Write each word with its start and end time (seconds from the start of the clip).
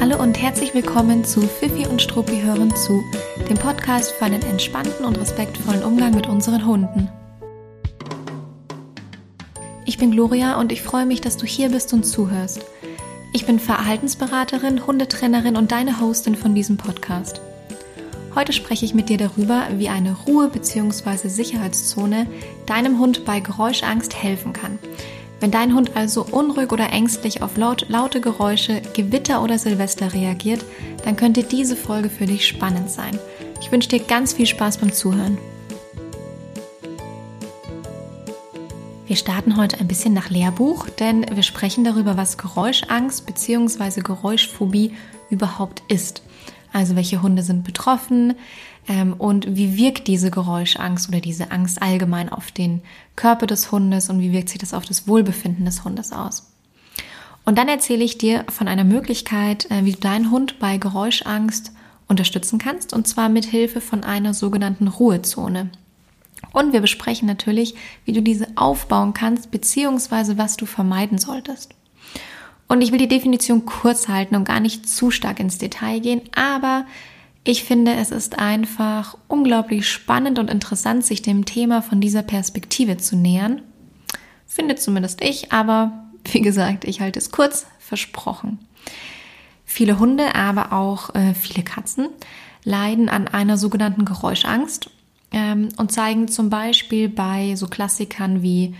Hallo 0.00 0.16
und 0.18 0.40
herzlich 0.40 0.72
willkommen 0.72 1.24
zu 1.24 1.42
Fifi 1.42 1.86
und 1.86 2.00
Struppi 2.00 2.40
hören 2.40 2.74
zu, 2.74 3.04
dem 3.50 3.58
Podcast 3.58 4.12
für 4.12 4.24
einen 4.24 4.40
entspannten 4.40 5.04
und 5.04 5.20
respektvollen 5.20 5.82
Umgang 5.82 6.14
mit 6.14 6.26
unseren 6.26 6.64
Hunden. 6.64 7.10
Ich 9.84 9.98
bin 9.98 10.10
Gloria 10.10 10.58
und 10.58 10.72
ich 10.72 10.80
freue 10.80 11.04
mich, 11.04 11.20
dass 11.20 11.36
du 11.36 11.44
hier 11.44 11.68
bist 11.68 11.92
und 11.92 12.06
zuhörst. 12.06 12.64
Ich 13.34 13.44
bin 13.44 13.58
Verhaltensberaterin, 13.58 14.86
Hundetrainerin 14.86 15.56
und 15.56 15.70
deine 15.70 16.00
Hostin 16.00 16.34
von 16.34 16.54
diesem 16.54 16.78
Podcast. 16.78 17.42
Heute 18.34 18.54
spreche 18.54 18.86
ich 18.86 18.94
mit 18.94 19.10
dir 19.10 19.18
darüber, 19.18 19.66
wie 19.76 19.90
eine 19.90 20.16
Ruhe- 20.26 20.48
bzw. 20.48 21.28
Sicherheitszone 21.28 22.26
deinem 22.64 22.98
Hund 23.00 23.26
bei 23.26 23.40
Geräuschangst 23.40 24.14
helfen 24.14 24.54
kann. 24.54 24.78
Wenn 25.40 25.50
dein 25.50 25.74
Hund 25.74 25.96
also 25.96 26.26
unruhig 26.30 26.70
oder 26.70 26.92
ängstlich 26.92 27.40
auf 27.42 27.56
laut, 27.56 27.86
laute 27.88 28.20
Geräusche, 28.20 28.82
Gewitter 28.92 29.42
oder 29.42 29.58
Silvester 29.58 30.12
reagiert, 30.12 30.62
dann 31.04 31.16
könnte 31.16 31.42
diese 31.42 31.76
Folge 31.76 32.10
für 32.10 32.26
dich 32.26 32.46
spannend 32.46 32.90
sein. 32.90 33.18
Ich 33.62 33.72
wünsche 33.72 33.88
dir 33.88 34.00
ganz 34.00 34.34
viel 34.34 34.46
Spaß 34.46 34.78
beim 34.78 34.92
Zuhören. 34.92 35.38
Wir 39.06 39.16
starten 39.16 39.56
heute 39.56 39.80
ein 39.80 39.88
bisschen 39.88 40.12
nach 40.12 40.28
Lehrbuch, 40.28 40.88
denn 40.90 41.26
wir 41.34 41.42
sprechen 41.42 41.84
darüber, 41.84 42.18
was 42.18 42.36
Geräuschangst 42.36 43.26
bzw. 43.26 44.02
Geräuschphobie 44.02 44.92
überhaupt 45.30 45.82
ist. 45.88 46.22
Also 46.72 46.96
welche 46.96 47.22
Hunde 47.22 47.42
sind 47.42 47.64
betroffen 47.64 48.34
ähm, 48.88 49.14
und 49.14 49.56
wie 49.56 49.76
wirkt 49.76 50.06
diese 50.06 50.30
Geräuschangst 50.30 51.08
oder 51.08 51.20
diese 51.20 51.50
Angst 51.50 51.82
allgemein 51.82 52.28
auf 52.28 52.50
den 52.52 52.82
Körper 53.16 53.46
des 53.46 53.72
Hundes 53.72 54.08
und 54.08 54.20
wie 54.20 54.32
wirkt 54.32 54.48
sich 54.48 54.58
das 54.58 54.74
auf 54.74 54.84
das 54.84 55.08
Wohlbefinden 55.08 55.64
des 55.64 55.84
Hundes 55.84 56.12
aus. 56.12 56.50
Und 57.44 57.58
dann 57.58 57.68
erzähle 57.68 58.04
ich 58.04 58.18
dir 58.18 58.44
von 58.48 58.68
einer 58.68 58.84
Möglichkeit, 58.84 59.70
äh, 59.70 59.84
wie 59.84 59.92
du 59.92 59.98
deinen 59.98 60.30
Hund 60.30 60.58
bei 60.58 60.76
Geräuschangst 60.76 61.72
unterstützen 62.08 62.58
kannst 62.58 62.92
und 62.92 63.06
zwar 63.06 63.28
mit 63.28 63.44
Hilfe 63.44 63.80
von 63.80 64.04
einer 64.04 64.34
sogenannten 64.34 64.88
Ruhezone. 64.88 65.70
Und 66.52 66.72
wir 66.72 66.80
besprechen 66.80 67.26
natürlich, 67.26 67.74
wie 68.04 68.12
du 68.12 68.22
diese 68.22 68.48
aufbauen 68.56 69.14
kannst, 69.14 69.50
beziehungsweise 69.50 70.38
was 70.38 70.56
du 70.56 70.66
vermeiden 70.66 71.18
solltest. 71.18 71.74
Und 72.70 72.82
ich 72.82 72.92
will 72.92 72.98
die 72.98 73.08
Definition 73.08 73.66
kurz 73.66 74.06
halten 74.06 74.36
und 74.36 74.44
gar 74.44 74.60
nicht 74.60 74.88
zu 74.88 75.10
stark 75.10 75.40
ins 75.40 75.58
Detail 75.58 75.98
gehen, 75.98 76.22
aber 76.36 76.86
ich 77.42 77.64
finde, 77.64 77.94
es 77.94 78.12
ist 78.12 78.38
einfach 78.38 79.18
unglaublich 79.26 79.88
spannend 79.88 80.38
und 80.38 80.48
interessant, 80.48 81.04
sich 81.04 81.20
dem 81.20 81.44
Thema 81.44 81.82
von 81.82 82.00
dieser 82.00 82.22
Perspektive 82.22 82.96
zu 82.96 83.16
nähern. 83.16 83.62
Finde 84.46 84.76
zumindest 84.76 85.20
ich, 85.20 85.50
aber 85.50 86.04
wie 86.30 86.42
gesagt, 86.42 86.84
ich 86.84 87.00
halte 87.00 87.18
es 87.18 87.32
kurz, 87.32 87.66
versprochen. 87.80 88.60
Viele 89.64 89.98
Hunde, 89.98 90.36
aber 90.36 90.72
auch 90.72 91.12
äh, 91.16 91.34
viele 91.34 91.64
Katzen 91.64 92.06
leiden 92.62 93.08
an 93.08 93.26
einer 93.26 93.58
sogenannten 93.58 94.04
Geräuschangst 94.04 94.90
ähm, 95.32 95.70
und 95.76 95.90
zeigen 95.90 96.28
zum 96.28 96.50
Beispiel 96.50 97.08
bei 97.08 97.56
so 97.56 97.66
Klassikern 97.66 98.44
wie 98.44 98.76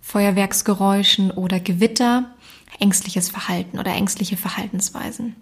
Feuerwerksgeräuschen 0.00 1.30
oder 1.30 1.60
Gewitter 1.60 2.34
ängstliches 2.78 3.28
Verhalten 3.28 3.78
oder 3.78 3.92
ängstliche 3.92 4.36
Verhaltensweisen. 4.36 5.36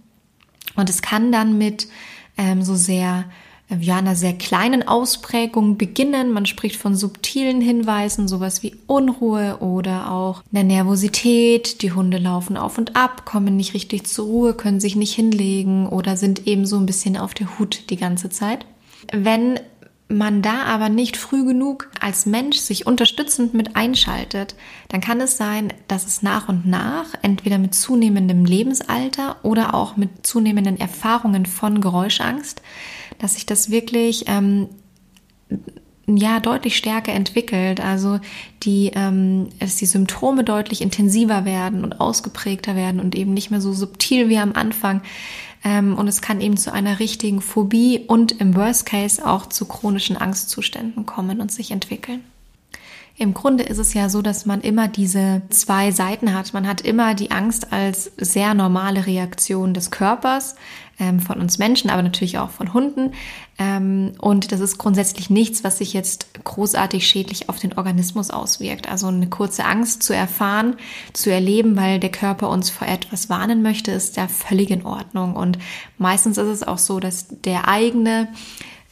Und 0.76 0.90
es 0.90 1.02
kann 1.02 1.32
dann 1.32 1.58
mit 1.58 1.88
ähm, 2.36 2.62
so 2.62 2.74
sehr 2.74 3.24
ja, 3.80 3.96
einer 3.96 4.16
sehr 4.16 4.32
kleinen 4.32 4.86
Ausprägung 4.86 5.76
beginnen. 5.76 6.32
Man 6.32 6.46
spricht 6.46 6.76
von 6.76 6.96
subtilen 6.96 7.60
Hinweisen, 7.60 8.26
sowas 8.26 8.62
wie 8.62 8.76
Unruhe 8.86 9.58
oder 9.58 10.10
auch 10.10 10.42
einer 10.50 10.64
Nervosität. 10.64 11.82
Die 11.82 11.92
Hunde 11.92 12.18
laufen 12.18 12.56
auf 12.56 12.78
und 12.78 12.96
ab, 12.96 13.26
kommen 13.26 13.56
nicht 13.56 13.74
richtig 13.74 14.06
zur 14.06 14.26
Ruhe, 14.26 14.54
können 14.54 14.80
sich 14.80 14.96
nicht 14.96 15.14
hinlegen 15.14 15.86
oder 15.86 16.16
sind 16.16 16.46
eben 16.46 16.64
so 16.64 16.76
ein 16.76 16.86
bisschen 16.86 17.16
auf 17.16 17.34
der 17.34 17.58
Hut 17.58 17.90
die 17.90 17.96
ganze 17.96 18.30
Zeit. 18.30 18.64
Wenn 19.12 19.60
man 20.08 20.41
da 20.41 20.62
aber 20.62 20.88
nicht 20.88 21.19
früh 21.19 21.44
genug 21.44 21.91
als 22.00 22.24
Mensch 22.24 22.56
sich 22.56 22.86
unterstützend 22.86 23.52
mit 23.52 23.76
einschaltet, 23.76 24.54
dann 24.88 25.02
kann 25.02 25.20
es 25.20 25.36
sein, 25.36 25.72
dass 25.86 26.06
es 26.06 26.22
nach 26.22 26.48
und 26.48 26.66
nach, 26.66 27.06
entweder 27.20 27.58
mit 27.58 27.74
zunehmendem 27.74 28.47
Lebensalter 28.47 29.36
oder 29.42 29.74
auch 29.74 29.97
mit 29.97 30.26
zunehmenden 30.26 30.80
Erfahrungen 30.80 31.44
von 31.44 31.82
Geräuschangst, 31.82 32.62
dass 33.18 33.34
sich 33.34 33.44
das 33.44 33.70
wirklich 33.70 34.24
ähm, 34.28 34.68
ja 36.06 36.41
deutlich 36.41 36.76
stärker 36.76 37.12
entwickelt. 37.12 37.80
Also 37.80 38.18
die, 38.62 38.92
ähm, 38.94 39.48
dass 39.58 39.76
die 39.76 39.86
Symptome 39.86 40.42
deutlich 40.42 40.80
intensiver 40.80 41.44
werden 41.44 41.84
und 41.84 42.00
ausgeprägter 42.00 42.76
werden 42.76 43.00
und 43.00 43.14
eben 43.14 43.34
nicht 43.34 43.50
mehr 43.50 43.60
so 43.60 43.72
subtil 43.72 44.30
wie 44.30 44.38
am 44.38 44.54
Anfang. 44.54 45.02
Ähm, 45.64 45.96
und 45.96 46.08
es 46.08 46.20
kann 46.20 46.41
eben 46.41 46.56
zu 46.56 46.72
einer 46.72 47.00
richtigen 47.00 47.41
Phobie 47.41 48.04
und 48.06 48.32
im 48.32 48.54
Worst 48.54 48.86
Case 48.86 49.24
auch 49.24 49.46
zu 49.46 49.66
chronischen 49.66 50.16
Angstzuständen 50.16 51.06
kommen 51.06 51.41
und 51.41 51.50
sich 51.50 51.70
entwickeln. 51.70 52.22
Im 53.20 53.34
Grunde 53.34 53.64
ist 53.64 53.78
es 53.78 53.94
ja 53.94 54.08
so, 54.08 54.22
dass 54.22 54.47
man 54.47 54.60
immer 54.60 54.86
diese 54.86 55.42
zwei 55.50 55.91
Seiten 55.91 56.34
hat. 56.34 56.54
Man 56.54 56.68
hat 56.68 56.80
immer 56.82 57.14
die 57.14 57.32
Angst 57.32 57.72
als 57.72 58.12
sehr 58.16 58.54
normale 58.54 59.06
Reaktion 59.06 59.74
des 59.74 59.91
Körpers, 59.91 60.54
ähm, 60.98 61.20
von 61.20 61.41
uns 61.41 61.59
Menschen, 61.59 61.91
aber 61.91 62.03
natürlich 62.03 62.38
auch 62.38 62.50
von 62.50 62.75
Hunden. 62.75 63.12
Ähm, 63.59 64.12
und 64.19 64.53
das 64.53 64.60
ist 64.60 64.78
grundsätzlich 64.78 65.31
nichts, 65.31 65.64
was 65.64 65.78
sich 65.78 65.92
jetzt 65.92 66.28
großartig 66.44 67.06
schädlich 67.06 67.48
auf 67.48 67.59
den 67.59 67.76
Organismus 67.76 68.31
auswirkt. 68.31 68.88
Also 68.88 69.06
eine 69.06 69.28
kurze 69.28 69.64
Angst 69.64 70.03
zu 70.03 70.14
erfahren, 70.14 70.76
zu 71.12 71.31
erleben, 71.31 71.76
weil 71.76 72.00
der 72.00 72.10
Körper 72.10 72.50
uns 72.50 72.70
vor 72.70 72.88
etwas 72.88 73.28
warnen 73.28 73.62
möchte, 73.62 73.92
ist 73.92 74.16
ja 74.16 74.28
völlig 74.28 74.70
in 74.70 74.84
Ordnung. 74.84 75.36
Und 75.36 75.59
meistens 75.98 76.38
ist 76.38 76.48
es 76.48 76.62
auch 76.62 76.78
so, 76.78 77.00
dass 77.00 77.26
der 77.28 77.69
eigene 77.69 78.28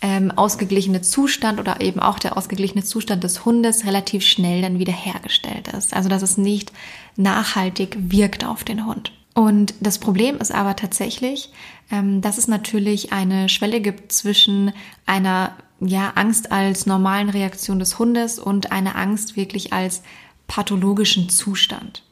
ähm, 0.03 0.31
ausgeglichene 0.31 1.03
Zustand 1.03 1.59
oder 1.59 1.81
eben 1.81 2.01
auch 2.01 2.19
der 2.19 2.37
ausgeglichene 2.37 2.85
Zustand 2.85 3.25
des 3.25 3.45
Hundes 3.45 3.85
relativ 3.85 4.25
schnell 4.25 4.63
dann 4.63 4.79
wieder 4.79 4.93
hergestellt 4.93 5.69
ist. 5.69 5.95
Also 5.95 6.09
dass 6.09 6.23
es 6.23 6.37
nicht 6.37 6.73
nachhaltig 7.17 7.97
wirkt 7.99 8.45
auf 8.45 8.63
den 8.63 8.87
Hund. 8.87 9.13
Und 9.37 9.75
das 9.81 9.99
Problem 9.99 10.39
ist 10.39 10.51
aber 10.51 10.77
tatsächlich, 10.77 11.51
ähm, 11.91 12.23
dass 12.23 12.39
es 12.39 12.49
natürlich 12.49 13.13
eine 13.13 13.51
Schwelle 13.51 13.83
gibt 13.83 14.11
zwischen 14.11 14.73
einer 15.05 15.53
ja, 15.79 16.13
Angst 16.15 16.53
als 16.53 16.87
normalen 16.87 17.29
Reaktion 17.29 17.79
des 17.79 17.99
Hundes 17.99 18.39
und 18.39 18.73
einer 18.73 18.97
Angst 18.97 19.37
wirklich 19.37 19.75
als 19.75 20.03
pathologischen 20.47 21.29
Zustand. 21.29 22.03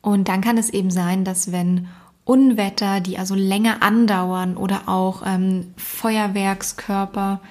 Und 0.00 0.28
dann 0.28 0.40
kann 0.40 0.56
es 0.56 0.70
eben 0.70 0.90
sein, 0.90 1.26
dass 1.26 1.52
wenn 1.52 1.88
Unwetter, 2.24 3.00
die 3.00 3.18
also 3.18 3.34
länger 3.34 3.82
andauern 3.82 4.56
oder 4.56 4.88
auch 4.88 5.22
ähm, 5.26 5.74
Feuerwerkskörper, 5.76 7.42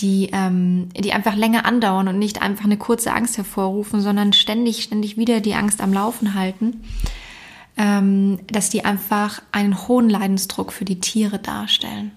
die, 0.00 0.30
ähm, 0.32 0.88
die 0.98 1.12
einfach 1.12 1.36
länger 1.36 1.66
andauern 1.66 2.08
und 2.08 2.18
nicht 2.18 2.40
einfach 2.40 2.64
eine 2.64 2.78
kurze 2.78 3.12
Angst 3.12 3.36
hervorrufen, 3.36 4.00
sondern 4.00 4.32
ständig, 4.32 4.84
ständig 4.84 5.18
wieder 5.18 5.40
die 5.40 5.54
Angst 5.54 5.82
am 5.82 5.92
Laufen 5.92 6.32
halten, 6.32 6.80
dass 7.76 8.70
die 8.70 8.84
einfach 8.84 9.42
einen 9.50 9.88
hohen 9.88 10.08
Leidensdruck 10.08 10.72
für 10.72 10.84
die 10.84 11.00
Tiere 11.00 11.40
darstellen. 11.40 12.12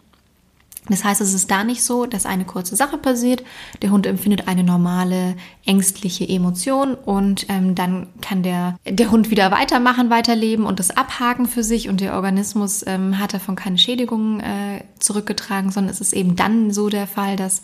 Das 0.90 1.04
heißt, 1.04 1.22
es 1.22 1.34
ist 1.34 1.52
da 1.52 1.64
nicht 1.64 1.84
so, 1.84 2.06
dass 2.06 2.26
eine 2.26 2.46
kurze 2.46 2.76
Sache 2.76 2.98
passiert, 2.98 3.44
der 3.82 3.92
Hund 3.92 4.06
empfindet 4.06 4.48
eine 4.48 4.64
normale 4.64 5.36
ängstliche 5.66 6.28
Emotion 6.28 6.96
und 6.96 7.46
ähm, 7.50 7.76
dann 7.76 8.08
kann 8.22 8.44
der, 8.44 8.78
der 8.88 9.12
Hund 9.12 9.30
wieder 9.30 9.52
weitermachen, 9.52 10.10
weiterleben 10.10 10.66
und 10.66 10.80
das 10.80 10.96
abhaken 10.96 11.46
für 11.46 11.64
sich 11.64 11.90
und 11.90 12.02
der 12.02 12.14
Organismus 12.14 12.86
ähm, 12.88 13.20
hat 13.20 13.34
davon 13.34 13.56
keine 13.56 13.78
Schädigungen 13.78 14.40
äh, 14.40 14.84
zurückgetragen, 15.00 15.72
sondern 15.72 15.92
es 15.92 16.02
ist 16.02 16.14
eben 16.14 16.36
dann 16.36 16.72
so 16.72 16.90
der 16.90 17.08
Fall, 17.08 17.36
dass 17.36 17.62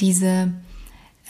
diese, 0.00 0.52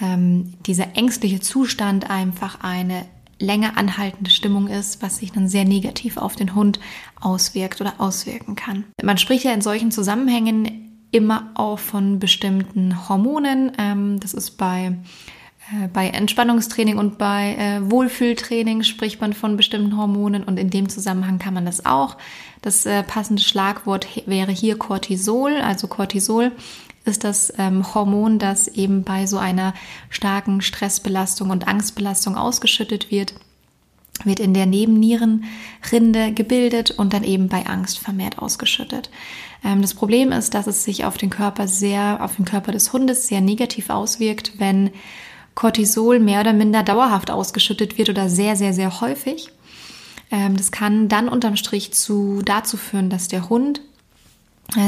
ähm, 0.01 0.55
dieser 0.67 0.97
ängstliche 0.97 1.41
Zustand 1.41 2.11
einfach 2.11 2.59
eine 2.61 3.05
länger 3.39 3.77
anhaltende 3.77 4.31
Stimmung 4.31 4.69
ist, 4.69 5.03
was 5.03 5.19
sich 5.19 5.33
dann 5.33 5.49
sehr 5.49 5.65
negativ 5.65 6.17
auf 6.17 6.37
den 6.37 6.55
Hund 6.55 6.81
auswirkt 7.21 7.81
oder 7.81 7.95
auswirken 7.99 8.57
kann. 8.57 8.85
Man 9.03 9.19
spricht 9.19 9.45
ja 9.45 9.53
in 9.53 9.61
solchen 9.61 9.91
Zusammenhängen 9.91 10.87
immer 11.11 11.51
auch 11.55 11.79
von 11.79 12.19
bestimmten 12.19 13.09
Hormonen. 13.09 13.73
Ähm, 13.79 14.21
das 14.21 14.35
ist 14.35 14.53
bei, 14.53 14.99
äh, 15.73 15.89
bei 15.93 16.09
Entspannungstraining 16.09 16.99
und 16.99 17.19
bei 17.19 17.55
äh, 17.57 17.91
Wohlfühltraining 17.91 18.83
spricht 18.83 19.21
man 19.21 19.33
von 19.33 19.57
bestimmten 19.57 19.97
Hormonen 19.97 20.45
und 20.45 20.59
in 20.59 20.71
dem 20.71 20.89
Zusammenhang 20.89 21.39
kann 21.39 21.55
man 21.55 21.67
das 21.67 21.87
auch. 21.87 22.17
Das 22.63 22.87
äh, 22.87 23.03
passende 23.03 23.43
Schlagwort 23.43 24.09
wäre 24.27 24.53
hier 24.53 24.77
Cortisol. 24.77 25.57
Also 25.57 25.87
Cortisol 25.89 26.53
ist 27.07 27.25
das 27.25 27.53
ähm, 27.59 27.95
Hormon, 27.95 28.39
das 28.39 28.69
eben 28.69 29.03
bei 29.03 29.27
so 29.27 29.39
einer 29.39 29.75
starken 30.11 30.61
Stressbelastung 30.61 31.51
und 31.51 31.69
Angstbelastung 31.69 32.37
ausgeschüttet 32.37 33.11
wird 33.11 33.35
wird 34.25 34.41
in 34.41 34.55
der 34.55 34.67
Nebennierenrinde 34.67 36.33
gebildet 36.33 36.93
und 36.93 37.13
dann 37.13 37.25
eben 37.25 37.49
bei 37.49 37.67
Angst 37.67 37.99
vermehrt 37.99 38.39
ausgeschüttet. 38.39 39.11
Ähm, 39.65 39.83
das 39.83 39.95
Problem 39.95 40.33
ist, 40.33 40.55
dass 40.55 40.67
es 40.67 40.85
sich 40.85 41.05
auf 41.05 41.17
den 41.17 41.31
Körper 41.31 41.69
sehr, 41.69 42.23
auf 42.23 42.37
den 42.37 42.45
Körper 42.45 42.73
des 42.73 42.93
Hundes 42.93 43.29
sehr 43.29 43.41
negativ 43.41 43.91
auswirkt, 43.91 44.53
wenn 44.59 44.91
Cortisol 45.55 46.21
mehr 46.21 46.41
oder 46.41 46.53
minder 46.53 46.83
dauerhaft 46.83 47.31
ausgeschüttet 47.31 47.99
wird 47.99 48.11
oder 48.11 48.29
sehr, 48.29 48.57
sehr, 48.57 48.73
sehr 48.73 49.01
häufig. 49.01 49.51
Ähm, 50.31 50.57
das 50.57 50.71
kann 50.71 51.09
dann 51.09 51.29
unterm 51.29 51.57
Strich 51.57 51.93
zu, 51.93 52.43
dazu 52.45 52.77
führen, 52.77 53.11
dass 53.11 53.29
der 53.29 53.49
Hund 53.49 53.81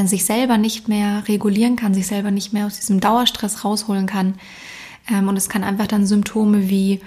sich 0.05 0.25
selber 0.25 0.57
nicht 0.57 0.87
mehr 0.87 1.27
regulieren 1.27 1.75
kann, 1.75 1.93
sich 1.93 2.07
selber 2.07 2.31
nicht 2.31 2.53
mehr 2.53 2.65
aus 2.65 2.77
diesem 2.77 2.99
Dauerstress 2.99 3.63
rausholen 3.63 4.07
kann. 4.07 4.35
Ähm, 5.09 5.27
und 5.27 5.37
es 5.37 5.49
kann 5.49 5.63
einfach 5.63 5.87
dann 5.87 6.05
Symptome 6.05 6.69
wie 6.69 6.99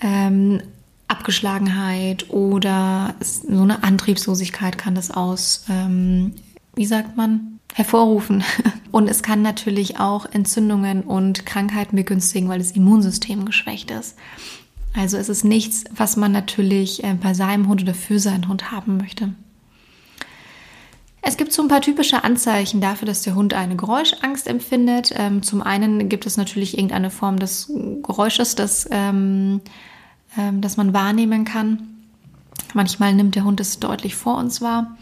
ähm, 0.00 0.60
Abgeschlagenheit 1.08 2.30
oder 2.30 3.14
so 3.20 3.62
eine 3.62 3.82
Antriebslosigkeit 3.82 4.78
kann 4.78 4.94
das 4.94 5.10
aus, 5.10 5.64
ähm, 5.68 6.34
wie 6.74 6.86
sagt 6.86 7.16
man, 7.16 7.58
hervorrufen. 7.74 8.42
Und 8.90 9.08
es 9.08 9.22
kann 9.22 9.42
natürlich 9.42 9.98
auch 9.98 10.26
Entzündungen 10.26 11.02
und 11.02 11.44
Krankheiten 11.46 11.96
begünstigen, 11.96 12.48
weil 12.48 12.60
das 12.60 12.70
Immunsystem 12.70 13.44
geschwächt 13.44 13.90
ist. 13.90 14.16
Also 14.92 15.16
es 15.16 15.28
ist 15.28 15.44
nichts, 15.44 15.82
was 15.90 16.16
man 16.16 16.30
natürlich 16.30 17.02
äh, 17.02 17.14
bei 17.20 17.34
seinem 17.34 17.66
Hund 17.66 17.82
oder 17.82 17.94
für 17.94 18.20
seinen 18.20 18.46
Hund 18.46 18.70
haben 18.70 18.96
möchte. 18.96 19.34
Es 21.26 21.38
gibt 21.38 21.54
so 21.54 21.62
ein 21.62 21.68
paar 21.68 21.80
typische 21.80 22.22
Anzeichen 22.22 22.82
dafür, 22.82 23.06
dass 23.06 23.22
der 23.22 23.34
Hund 23.34 23.54
eine 23.54 23.76
Geräuschangst 23.76 24.46
empfindet. 24.46 25.10
Ähm, 25.16 25.42
zum 25.42 25.62
einen 25.62 26.10
gibt 26.10 26.26
es 26.26 26.36
natürlich 26.36 26.76
irgendeine 26.76 27.10
Form 27.10 27.38
des 27.38 27.72
Geräusches, 28.02 28.56
das, 28.56 28.86
ähm, 28.90 29.62
ähm, 30.36 30.60
das 30.60 30.76
man 30.76 30.92
wahrnehmen 30.92 31.46
kann. 31.46 31.88
Manchmal 32.74 33.14
nimmt 33.14 33.36
der 33.36 33.44
Hund 33.44 33.58
es 33.58 33.80
deutlich 33.80 34.14
vor 34.16 34.36
uns 34.36 34.60
wahr. 34.60 34.98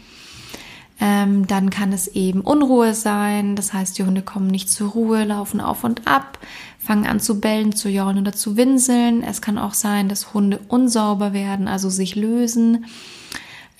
Ähm, 1.01 1.45
dann 1.45 1.69
kann 1.69 1.91
es 1.91 2.07
eben 2.07 2.39
Unruhe 2.39 2.93
sein, 2.93 3.57
das 3.57 3.73
heißt, 3.73 3.97
die 3.97 4.03
Hunde 4.03 4.21
kommen 4.21 4.47
nicht 4.47 4.69
zur 4.69 4.91
Ruhe, 4.91 5.25
laufen 5.25 5.59
auf 5.59 5.83
und 5.83 6.07
ab, 6.07 6.39
fangen 6.79 7.05
an 7.05 7.19
zu 7.19 7.41
bellen, 7.41 7.75
zu 7.75 7.89
jaulen 7.89 8.19
oder 8.19 8.31
zu 8.31 8.55
winseln. 8.55 9.23
Es 9.23 9.41
kann 9.41 9.57
auch 9.57 9.73
sein, 9.73 10.07
dass 10.07 10.33
Hunde 10.33 10.61
unsauber 10.69 11.33
werden, 11.33 11.67
also 11.67 11.89
sich 11.89 12.15
lösen 12.15 12.85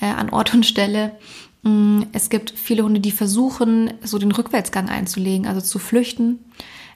äh, 0.02 0.08
an 0.08 0.32
Ort 0.32 0.54
und 0.54 0.66
Stelle. 0.66 1.16
Mm, 1.64 2.04
es 2.12 2.30
gibt 2.30 2.52
viele 2.52 2.84
Hunde, 2.84 3.00
die 3.00 3.12
versuchen, 3.12 3.94
so 4.04 4.18
den 4.18 4.32
Rückwärtsgang 4.32 4.90
einzulegen, 4.90 5.48
also 5.48 5.62
zu 5.62 5.80
flüchten. 5.80 6.40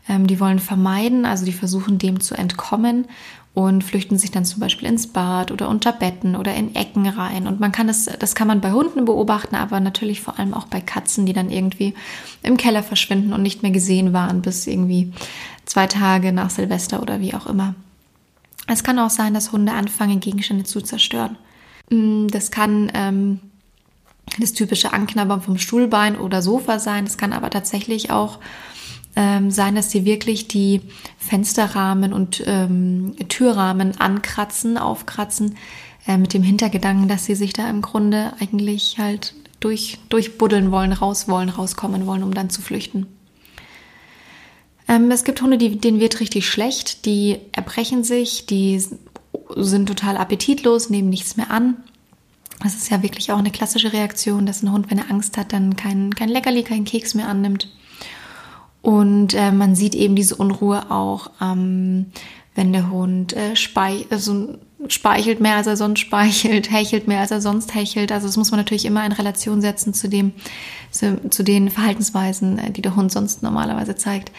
Ähm, 0.08 0.28
die 0.28 0.40
wollen 0.40 0.60
vermeiden, 0.60 1.26
also 1.26 1.46
die 1.46 1.54
versuchen 1.54 1.98
dem 1.98 2.20
zu 2.20 2.36
entkommen 2.36 3.08
und 3.54 3.84
flüchten 3.84 4.20
sich 4.20 4.30
dann 4.30 4.46
zum 4.46 4.60
Beispiel 4.60 4.88
ins 4.88 5.08
Bad 5.08 5.52
oder 5.52 5.68
unter 5.68 5.92
Betten 5.92 6.36
oder 6.36 6.54
in 6.54 6.76
Ecken 6.76 7.08
rein. 7.08 7.48
Und 7.48 7.60
man 7.60 7.72
kann 7.72 7.88
das, 7.88 8.06
das 8.20 8.36
kann 8.36 8.48
man 8.48 8.62
bei 8.62 8.72
Hunden 8.72 9.06
beobachten, 9.06 9.56
aber 9.56 9.80
natürlich 9.80 10.22
vor 10.22 10.38
allem 10.38 10.54
auch 10.54 10.68
bei 10.68 10.80
Katzen, 10.80 11.26
die 11.26 11.34
dann 11.34 11.50
irgendwie 11.50 11.96
im 12.44 12.58
Keller 12.58 12.84
verschwinden 12.84 13.34
und 13.34 13.42
nicht 13.42 13.64
mehr 13.64 13.72
gesehen 13.72 14.14
waren 14.14 14.44
bis 14.44 14.68
irgendwie 14.68 15.12
zwei 15.66 15.88
Tage 15.88 16.32
nach 16.34 16.52
Silvester 16.52 17.02
oder 17.02 17.20
wie 17.20 17.34
auch 17.34 17.48
immer. 17.48 17.74
Es 18.68 18.84
kann 18.84 19.00
auch 19.00 19.10
sein, 19.10 19.34
dass 19.34 19.52
Hunde 19.52 19.72
anfangen, 19.72 20.20
Gegenstände 20.20 20.66
zu 20.66 20.82
zerstören. 20.82 21.38
Mm, 21.90 22.28
das 22.28 22.52
kann 22.52 22.92
ähm, 22.94 23.40
das 24.40 24.54
typische 24.54 24.94
Anknabbern 24.94 25.42
vom 25.42 25.58
Stuhlbein 25.58 26.18
oder 26.18 26.42
Sofa 26.42 26.80
sein. 26.80 27.06
Es 27.06 27.18
kann 27.18 27.34
aber 27.34 27.50
tatsächlich 27.50 28.12
auch 28.12 28.40
ähm, 29.16 29.50
sein, 29.50 29.76
dass 29.76 29.90
sie 29.90 30.06
wirklich 30.06 30.48
die 30.48 30.82
Fensterrahmen 31.18 32.14
und 32.14 32.44
ähm, 32.46 33.16
Türrahmen 33.30 34.00
ankratzen, 34.00 34.78
aufkratzen, 34.78 35.56
äh, 36.08 36.18
mit 36.18 36.34
dem 36.34 36.44
Hintergedanken, 36.44 37.08
dass 37.08 37.26
sie 37.26 37.36
sich 37.36 37.54
da 37.54 37.70
im 37.70 37.82
Grunde 37.82 38.34
eigentlich 38.40 39.00
halt 39.00 39.34
durch, 39.60 39.98
durchbuddeln 40.10 40.72
wollen, 40.72 40.94
raus 40.94 41.28
wollen, 41.28 41.50
rauskommen 41.50 42.06
wollen, 42.06 42.24
um 42.24 42.34
dann 42.34 42.50
zu 42.50 42.62
flüchten. 42.62 43.08
Ähm, 44.88 45.12
es 45.12 45.24
gibt 45.24 45.42
Hunde, 45.42 45.58
die, 45.58 45.78
denen 45.80 46.00
wird 46.00 46.20
richtig 46.20 46.48
schlecht, 46.48 47.06
die 47.06 47.40
erbrechen 47.52 48.04
sich, 48.04 48.46
die 48.46 48.82
sind 49.56 49.88
total 49.88 50.18
appetitlos, 50.18 50.90
nehmen 50.90 51.10
nichts 51.10 51.38
mehr 51.38 51.52
an. 51.52 51.78
Das 52.64 52.76
ist 52.76 52.90
ja 52.90 53.04
wirklich 53.04 53.32
auch 53.32 53.38
eine 53.38 53.52
klassische 53.52 53.94
Reaktion, 53.94 54.46
dass 54.46 54.64
ein 54.64 54.72
Hund, 54.72 54.90
wenn 54.90 54.98
er 54.98 55.12
Angst 55.12 55.38
hat, 55.38 55.54
dann 55.54 55.76
kein, 55.76 56.14
kein 56.16 56.30
Leckerli, 56.30 56.64
keinen 56.64 56.86
Keks 56.86 57.14
mehr 57.14 57.28
annimmt. 57.28 57.70
Und 58.82 59.34
äh, 59.34 59.52
man 59.52 59.76
sieht 59.76 59.96
eben 59.96 60.16
diese 60.16 60.36
Unruhe 60.36 60.90
auch, 60.90 61.30
ähm, 61.42 62.08
wenn 62.56 62.74
der 62.74 62.90
Hund 62.90 63.34
äh, 63.34 63.56
speich 63.56 64.08
also 64.10 64.58
speichelt 64.88 65.42
mehr, 65.42 65.56
als 65.56 65.68
er 65.68 65.78
sonst 65.78 66.00
speichelt, 66.00 66.72
hechelt 66.72 67.08
mehr, 67.08 67.20
als 67.20 67.32
er 67.32 67.42
sonst 67.42 67.74
hechelt. 67.76 68.12
Also 68.12 68.28
das 68.28 68.38
muss 68.38 68.52
man 68.52 68.60
natürlich 68.60 68.86
immer 68.86 69.06
in 69.06 69.12
Relation 69.12 69.62
setzen 69.62 69.94
zu 69.94 70.08
dem, 70.08 70.34
zu, 70.92 71.30
zu 71.30 71.44
den 71.44 71.70
Verhaltensweisen, 71.70 72.60
äh, 72.60 72.72
die 72.72 72.82
der 72.82 72.96
Hund 72.96 73.12
sonst 73.12 73.44
normalerweise 73.44 73.96
zeigt. 73.96 74.32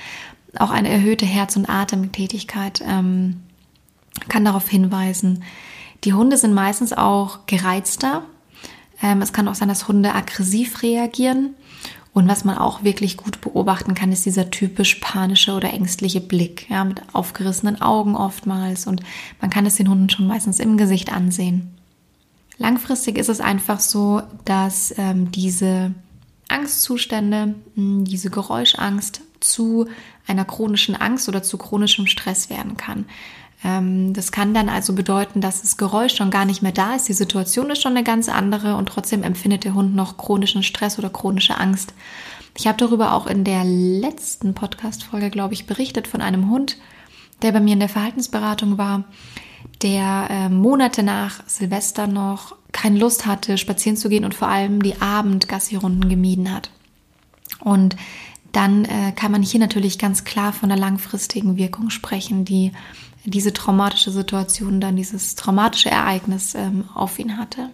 Auch 0.58 0.70
eine 0.70 0.88
erhöhte 0.88 1.26
Herz- 1.26 1.56
und 1.56 1.68
Atemtätigkeit 1.68 2.82
ähm, 2.86 3.40
kann 4.28 4.44
darauf 4.44 4.68
hinweisen, 4.68 5.44
die 6.04 6.12
Hunde 6.12 6.36
sind 6.36 6.54
meistens 6.54 6.92
auch 6.92 7.46
gereizter. 7.46 8.24
Ähm, 9.02 9.22
es 9.22 9.32
kann 9.32 9.48
auch 9.48 9.54
sein, 9.54 9.68
dass 9.68 9.88
Hunde 9.88 10.14
aggressiv 10.14 10.82
reagieren. 10.82 11.54
Und 12.14 12.26
was 12.26 12.44
man 12.44 12.58
auch 12.58 12.82
wirklich 12.82 13.16
gut 13.16 13.40
beobachten 13.40 13.94
kann, 13.94 14.10
ist 14.10 14.26
dieser 14.26 14.50
typisch 14.50 14.96
panische 14.96 15.52
oder 15.52 15.72
ängstliche 15.72 16.20
Blick, 16.20 16.68
ja, 16.68 16.82
mit 16.82 17.02
aufgerissenen 17.12 17.80
Augen 17.80 18.16
oftmals. 18.16 18.86
Und 18.86 19.02
man 19.40 19.50
kann 19.50 19.66
es 19.66 19.76
den 19.76 19.88
Hunden 19.88 20.10
schon 20.10 20.26
meistens 20.26 20.58
im 20.58 20.76
Gesicht 20.76 21.12
ansehen. 21.12 21.70
Langfristig 22.56 23.18
ist 23.18 23.28
es 23.28 23.40
einfach 23.40 23.78
so, 23.78 24.22
dass 24.44 24.92
ähm, 24.98 25.30
diese 25.30 25.94
Angstzustände, 26.48 27.54
hm, 27.74 28.04
diese 28.04 28.30
Geräuschangst 28.30 29.20
zu 29.40 29.86
einer 30.26 30.44
chronischen 30.44 30.96
Angst 30.96 31.28
oder 31.28 31.42
zu 31.42 31.56
chronischem 31.56 32.06
Stress 32.06 32.50
werden 32.50 32.76
kann. 32.76 33.04
Ähm, 33.64 34.12
das 34.14 34.32
kann 34.32 34.54
dann 34.54 34.68
also 34.68 34.92
bedeuten, 34.92 35.40
dass 35.40 35.62
das 35.62 35.76
Geräusch 35.76 36.14
schon 36.14 36.30
gar 36.30 36.44
nicht 36.44 36.62
mehr 36.62 36.72
da 36.72 36.94
ist. 36.94 37.08
Die 37.08 37.14
Situation 37.14 37.70
ist 37.70 37.82
schon 37.82 37.96
eine 37.96 38.04
ganz 38.04 38.28
andere 38.28 38.76
und 38.76 38.88
trotzdem 38.88 39.22
empfindet 39.22 39.64
der 39.64 39.74
Hund 39.74 39.94
noch 39.94 40.16
chronischen 40.16 40.62
Stress 40.62 40.98
oder 40.98 41.10
chronische 41.10 41.58
Angst. 41.58 41.94
Ich 42.56 42.66
habe 42.66 42.78
darüber 42.78 43.12
auch 43.12 43.26
in 43.26 43.44
der 43.44 43.64
letzten 43.64 44.54
Podcast-Folge, 44.54 45.30
glaube 45.30 45.54
ich, 45.54 45.66
berichtet 45.66 46.08
von 46.08 46.20
einem 46.20 46.50
Hund, 46.50 46.76
der 47.42 47.52
bei 47.52 47.60
mir 47.60 47.74
in 47.74 47.80
der 47.80 47.88
Verhaltensberatung 47.88 48.78
war, 48.78 49.04
der 49.82 50.28
äh, 50.30 50.48
Monate 50.48 51.02
nach 51.02 51.46
Silvester 51.46 52.06
noch 52.06 52.56
keine 52.72 52.98
Lust 52.98 53.26
hatte, 53.26 53.58
spazieren 53.58 53.96
zu 53.96 54.08
gehen 54.08 54.24
und 54.24 54.34
vor 54.34 54.48
allem 54.48 54.82
die 54.82 55.00
Abendgassi-Runden 55.00 56.08
gemieden 56.08 56.52
hat. 56.52 56.70
Und 57.60 57.96
dann 58.52 58.84
äh, 58.84 59.12
kann 59.12 59.32
man 59.32 59.42
hier 59.42 59.60
natürlich 59.60 59.98
ganz 59.98 60.24
klar 60.24 60.52
von 60.52 60.68
der 60.68 60.78
langfristigen 60.78 61.56
Wirkung 61.56 61.90
sprechen, 61.90 62.44
die 62.44 62.72
diese 63.24 63.52
traumatische 63.52 64.10
Situation, 64.10 64.80
dann 64.80 64.96
dieses 64.96 65.34
traumatische 65.34 65.90
Ereignis 65.90 66.54
ähm, 66.54 66.88
auf 66.94 67.18
ihn 67.18 67.36
hatte. 67.36 67.70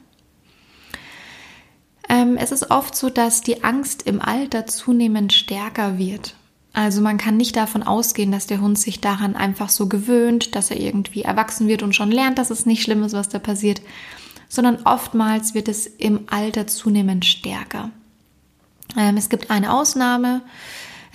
Ähm, 2.08 2.36
es 2.36 2.52
ist 2.52 2.70
oft 2.70 2.94
so, 2.94 3.10
dass 3.10 3.40
die 3.40 3.64
Angst 3.64 4.02
im 4.02 4.20
Alter 4.20 4.66
zunehmend 4.66 5.32
stärker 5.32 5.98
wird. 5.98 6.34
Also 6.72 7.00
man 7.00 7.18
kann 7.18 7.36
nicht 7.36 7.56
davon 7.56 7.84
ausgehen, 7.84 8.32
dass 8.32 8.46
der 8.46 8.60
Hund 8.60 8.78
sich 8.78 9.00
daran 9.00 9.36
einfach 9.36 9.68
so 9.68 9.88
gewöhnt, 9.88 10.56
dass 10.56 10.70
er 10.70 10.80
irgendwie 10.80 11.22
erwachsen 11.22 11.68
wird 11.68 11.82
und 11.82 11.94
schon 11.94 12.10
lernt, 12.10 12.36
dass 12.36 12.50
es 12.50 12.66
nicht 12.66 12.82
schlimm 12.82 13.04
ist, 13.04 13.12
was 13.12 13.28
da 13.28 13.38
passiert, 13.38 13.80
sondern 14.48 14.82
oftmals 14.84 15.54
wird 15.54 15.68
es 15.68 15.86
im 15.86 16.22
Alter 16.26 16.66
zunehmend 16.66 17.24
stärker. 17.24 17.90
Ähm, 18.96 19.16
es 19.16 19.28
gibt 19.28 19.50
eine 19.50 19.72
Ausnahme, 19.72 20.42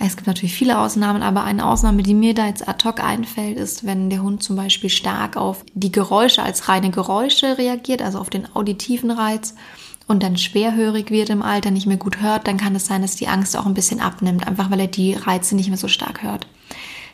es 0.02 0.16
gibt 0.16 0.26
natürlich 0.26 0.54
viele 0.54 0.78
Ausnahmen, 0.78 1.22
aber 1.22 1.44
eine 1.44 1.66
Ausnahme, 1.66 2.02
die 2.02 2.14
mir 2.14 2.32
da 2.32 2.46
jetzt 2.46 2.66
ad 2.66 2.88
hoc 2.88 3.04
einfällt, 3.04 3.58
ist, 3.58 3.84
wenn 3.84 4.08
der 4.08 4.22
Hund 4.22 4.42
zum 4.42 4.56
Beispiel 4.56 4.88
stark 4.88 5.36
auf 5.36 5.62
die 5.74 5.92
Geräusche 5.92 6.42
als 6.42 6.70
reine 6.70 6.90
Geräusche 6.90 7.58
reagiert, 7.58 8.00
also 8.00 8.18
auf 8.18 8.30
den 8.30 8.48
auditiven 8.56 9.10
Reiz 9.10 9.54
und 10.06 10.22
dann 10.22 10.38
schwerhörig 10.38 11.10
wird 11.10 11.28
im 11.28 11.42
Alter, 11.42 11.70
nicht 11.70 11.86
mehr 11.86 11.98
gut 11.98 12.22
hört, 12.22 12.48
dann 12.48 12.56
kann 12.56 12.74
es 12.74 12.86
sein, 12.86 13.02
dass 13.02 13.16
die 13.16 13.28
Angst 13.28 13.54
auch 13.58 13.66
ein 13.66 13.74
bisschen 13.74 14.00
abnimmt, 14.00 14.48
einfach 14.48 14.70
weil 14.70 14.80
er 14.80 14.86
die 14.86 15.12
Reize 15.12 15.54
nicht 15.54 15.68
mehr 15.68 15.76
so 15.76 15.86
stark 15.86 16.22
hört. 16.22 16.46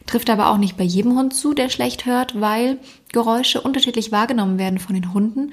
Trifft 0.07 0.31
aber 0.31 0.51
auch 0.51 0.59
nicht 0.59 0.77
bei 0.77 0.85
jedem 0.85 1.19
Hund 1.19 1.35
zu, 1.35 1.55
der 1.55 1.71
schlecht 1.71 2.07
hört, 2.07 2.41
weil 2.41 2.79
Geräusche 3.13 3.61
unterschiedlich 3.61 4.13
wahrgenommen 4.13 4.59
werden 4.59 4.79
von 4.79 4.95
den 4.95 5.13
Hunden. 5.13 5.53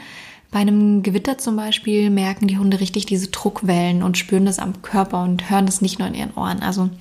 Bei 0.52 0.60
einem 0.60 1.02
Gewitter 1.02 1.40
zum 1.40 1.56
Beispiel 1.56 2.12
merken 2.12 2.46
die 2.46 2.60
Hunde 2.60 2.80
richtig 2.80 3.08
diese 3.08 3.30
Druckwellen 3.30 4.04
und 4.04 4.20
spüren 4.20 4.46
das 4.46 4.60
am 4.60 4.84
Körper 4.84 5.24
und 5.24 5.50
hören 5.50 5.66
das 5.66 5.82
nicht 5.82 5.98
nur 5.98 6.08
in 6.08 6.14
ihren 6.14 6.36
Ohren. 6.36 6.62
Also 6.62 6.92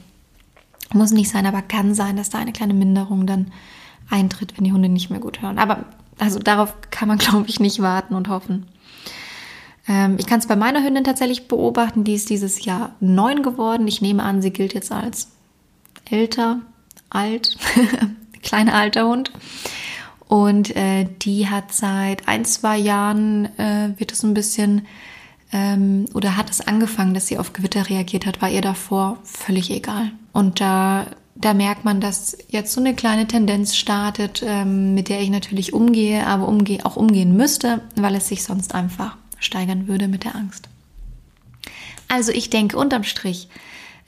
muss 0.95 1.11
nicht 1.11 1.31
sein, 1.31 1.47
aber 1.47 1.63
kann 1.63 1.95
sein, 1.95 2.17
dass 2.17 2.31
da 2.31 2.39
eine 2.39 2.53
kleine 2.53 2.75
Minderung 2.75 3.27
dann 3.27 3.53
eintritt, 4.11 4.57
wenn 4.57 4.65
die 4.65 4.73
Hunde 4.73 4.89
nicht 4.89 5.11
mehr 5.11 5.21
gut 5.21 5.43
hören. 5.43 5.59
Aber 5.59 5.87
also 6.19 6.39
darauf 6.39 6.75
kann 6.91 7.09
man, 7.09 7.19
glaube 7.19 7.49
ich, 7.49 7.61
nicht 7.61 7.81
warten 7.81 8.15
und 8.15 8.29
hoffen. 8.29 8.67
Ähm, 9.89 10.17
ich 10.19 10.27
kann 10.27 10.39
es 10.39 10.47
bei 10.47 10.57
meiner 10.57 10.83
Hündin 10.85 11.05
tatsächlich 11.05 11.49
beobachten. 11.49 12.05
Die 12.05 12.15
ist 12.15 12.31
dieses 12.31 12.65
Jahr 12.65 12.95
neun 13.01 13.43
geworden. 13.43 13.87
Ich 13.89 14.01
nehme 14.03 14.23
an, 14.23 14.43
sie 14.43 14.53
gilt 14.53 14.75
jetzt 14.75 14.93
als 14.93 15.29
älter, 16.11 16.61
alt, 17.11 17.57
kleiner 18.43 18.75
alter 18.75 19.09
Hund. 19.09 19.33
Und 20.29 20.75
äh, 20.77 21.07
die 21.21 21.49
hat 21.49 21.73
seit 21.73 22.27
ein, 22.27 22.45
zwei 22.45 22.79
Jahren, 22.79 23.47
äh, 23.59 23.93
wird 23.99 24.13
es 24.13 24.23
ein 24.23 24.35
bisschen 24.35 24.87
ähm, 25.53 26.07
oder 26.15 26.37
hat 26.37 26.51
es 26.51 26.61
angefangen, 26.61 27.15
dass 27.15 27.27
sie 27.27 27.39
auf 27.39 27.53
Gewitter 27.53 27.89
reagiert 27.89 28.27
hat, 28.27 28.43
war 28.43 28.51
ihr 28.51 28.63
davor 28.63 29.19
völlig 29.25 29.71
egal. 29.71 30.11
Und 30.33 30.61
da 30.61 31.07
da 31.35 31.55
merkt 31.55 31.85
man, 31.85 32.01
dass 32.01 32.37
jetzt 32.49 32.73
so 32.73 32.81
eine 32.81 32.95
kleine 32.95 33.27
Tendenz 33.27 33.75
startet, 33.75 34.43
ähm, 34.47 34.95
mit 34.95 35.09
der 35.09 35.21
ich 35.21 35.31
natürlich 35.31 35.73
umgehe, 35.73 36.27
aber 36.27 36.47
umge 36.47 36.79
auch 36.85 36.97
umgehen 36.97 37.37
müsste, 37.37 37.81
weil 37.97 38.15
es 38.15 38.29
sich 38.29 38.45
sonst 38.45 38.75
einfach 38.75 39.17
steigern 39.39 39.89
würde 39.89 40.09
mit 40.09 40.25
der 40.25 40.37
Angst. 40.37 40.69
Also 42.09 42.33
ich 42.33 42.51
denke, 42.51 42.77
unterm 42.77 43.05
Strich 43.05 43.49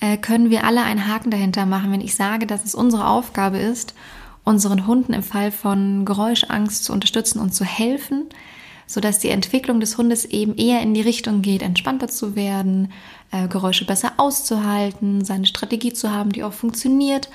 äh, 0.00 0.16
können 0.18 0.50
wir 0.50 0.64
alle 0.64 0.82
einen 0.82 1.08
Haken 1.08 1.30
dahinter 1.30 1.66
machen, 1.66 1.90
wenn 1.90 2.02
ich 2.02 2.14
sage, 2.14 2.46
dass 2.46 2.64
es 2.64 2.74
unsere 2.74 3.08
Aufgabe 3.08 3.58
ist, 3.58 3.94
unseren 4.44 4.86
Hunden 4.86 5.14
im 5.14 5.22
Fall 5.22 5.50
von 5.50 6.04
Geräuschangst 6.04 6.84
zu 6.84 6.92
unterstützen 6.92 7.38
und 7.38 7.54
zu 7.54 7.64
helfen, 7.64 8.24
sodass 8.86 9.18
die 9.18 9.30
Entwicklung 9.30 9.80
des 9.80 9.98
Hundes 9.98 10.24
eben 10.24 10.56
eher 10.56 10.80
in 10.82 10.94
die 10.94 11.00
Richtung 11.00 11.42
geht, 11.42 11.62
entspannter 11.62 12.08
zu 12.08 12.36
werden, 12.36 12.92
äh, 13.30 13.48
Geräusche 13.48 13.84
besser 13.84 14.12
auszuhalten, 14.16 15.24
seine 15.24 15.46
Strategie 15.46 15.92
zu 15.92 16.12
haben, 16.12 16.30
die 16.30 16.44
auch 16.44 16.52
funktioniert, 16.52 17.28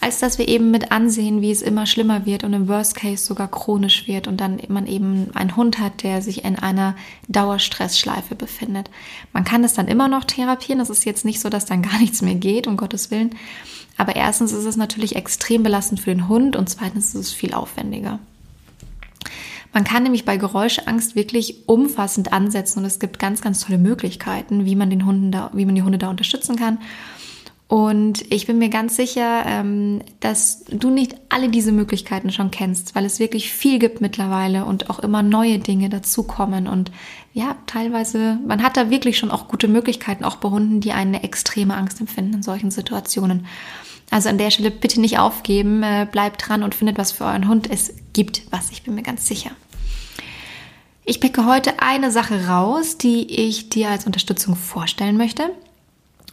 als 0.00 0.18
dass 0.18 0.38
wir 0.38 0.48
eben 0.48 0.70
mit 0.70 0.92
ansehen, 0.92 1.42
wie 1.42 1.50
es 1.50 1.60
immer 1.60 1.84
schlimmer 1.84 2.24
wird 2.24 2.42
und 2.42 2.54
im 2.54 2.68
Worst 2.68 2.94
Case 2.94 3.24
sogar 3.24 3.48
chronisch 3.48 4.08
wird 4.08 4.28
und 4.28 4.40
dann 4.40 4.58
man 4.68 4.86
eben 4.86 5.30
einen 5.34 5.56
Hund 5.56 5.78
hat, 5.78 6.02
der 6.02 6.22
sich 6.22 6.44
in 6.44 6.58
einer 6.58 6.96
Dauerstressschleife 7.28 8.34
befindet. 8.34 8.90
Man 9.32 9.44
kann 9.44 9.62
es 9.62 9.74
dann 9.74 9.88
immer 9.88 10.08
noch 10.08 10.24
therapieren, 10.24 10.78
das 10.78 10.90
ist 10.90 11.04
jetzt 11.04 11.24
nicht 11.24 11.40
so, 11.40 11.50
dass 11.50 11.66
dann 11.66 11.82
gar 11.90 11.98
nichts 11.98 12.22
mehr 12.22 12.34
geht, 12.34 12.66
um 12.66 12.76
Gottes 12.76 13.10
Willen. 13.10 13.30
Aber 13.98 14.16
erstens 14.16 14.52
ist 14.52 14.64
es 14.64 14.76
natürlich 14.76 15.16
extrem 15.16 15.62
belastend 15.62 16.00
für 16.00 16.14
den 16.14 16.28
Hund 16.28 16.56
und 16.56 16.70
zweitens 16.70 17.08
ist 17.08 17.20
es 17.20 17.32
viel 17.32 17.52
aufwendiger. 17.52 18.18
Man 19.72 19.84
kann 19.84 20.02
nämlich 20.02 20.24
bei 20.24 20.36
Geräuschangst 20.36 21.14
wirklich 21.14 21.68
umfassend 21.68 22.32
ansetzen 22.32 22.80
und 22.80 22.84
es 22.84 22.98
gibt 22.98 23.18
ganz, 23.18 23.40
ganz 23.40 23.60
tolle 23.60 23.78
Möglichkeiten, 23.78 24.64
wie 24.64 24.76
man 24.76 24.90
den 24.90 25.06
Hunden 25.06 25.30
da, 25.30 25.50
wie 25.52 25.64
man 25.64 25.74
die 25.74 25.82
Hunde 25.82 25.98
da 25.98 26.10
unterstützen 26.10 26.56
kann. 26.56 26.78
Und 27.70 28.24
ich 28.32 28.48
bin 28.48 28.58
mir 28.58 28.68
ganz 28.68 28.96
sicher, 28.96 29.44
ähm, 29.46 30.00
dass 30.18 30.64
du 30.64 30.90
nicht 30.90 31.14
alle 31.28 31.48
diese 31.48 31.70
Möglichkeiten 31.70 32.32
schon 32.32 32.50
kennst, 32.50 32.96
weil 32.96 33.04
es 33.04 33.20
wirklich 33.20 33.52
viel 33.52 33.78
gibt 33.78 34.00
mittlerweile 34.00 34.64
und 34.64 34.90
auch 34.90 34.98
immer 34.98 35.22
neue 35.22 35.60
Dinge 35.60 35.88
dazukommen. 35.88 36.66
Und 36.66 36.90
ja, 37.32 37.54
teilweise, 37.66 38.40
man 38.44 38.64
hat 38.64 38.76
da 38.76 38.90
wirklich 38.90 39.18
schon 39.18 39.30
auch 39.30 39.46
gute 39.46 39.68
Möglichkeiten, 39.68 40.24
auch 40.24 40.34
bei 40.34 40.48
Hunden, 40.48 40.80
die 40.80 40.90
eine 40.90 41.22
extreme 41.22 41.76
Angst 41.76 42.00
empfinden 42.00 42.34
in 42.34 42.42
solchen 42.42 42.72
Situationen. 42.72 43.46
Also 44.10 44.28
an 44.28 44.38
der 44.38 44.50
Stelle 44.50 44.70
bitte 44.70 45.00
nicht 45.00 45.18
aufgeben, 45.18 45.82
äh, 45.82 46.06
bleibt 46.10 46.48
dran 46.48 46.62
und 46.62 46.74
findet 46.74 46.98
was 46.98 47.12
für 47.12 47.24
euren 47.24 47.48
Hund. 47.48 47.70
Es 47.70 47.94
gibt 48.12 48.42
was, 48.50 48.70
ich 48.70 48.82
bin 48.82 48.94
mir 48.94 49.02
ganz 49.02 49.26
sicher. 49.26 49.50
Ich 51.04 51.20
picke 51.20 51.46
heute 51.46 51.80
eine 51.80 52.10
Sache 52.10 52.46
raus, 52.48 52.98
die 52.98 53.46
ich 53.46 53.68
dir 53.68 53.88
als 53.88 54.06
Unterstützung 54.06 54.56
vorstellen 54.56 55.16
möchte. 55.16 55.50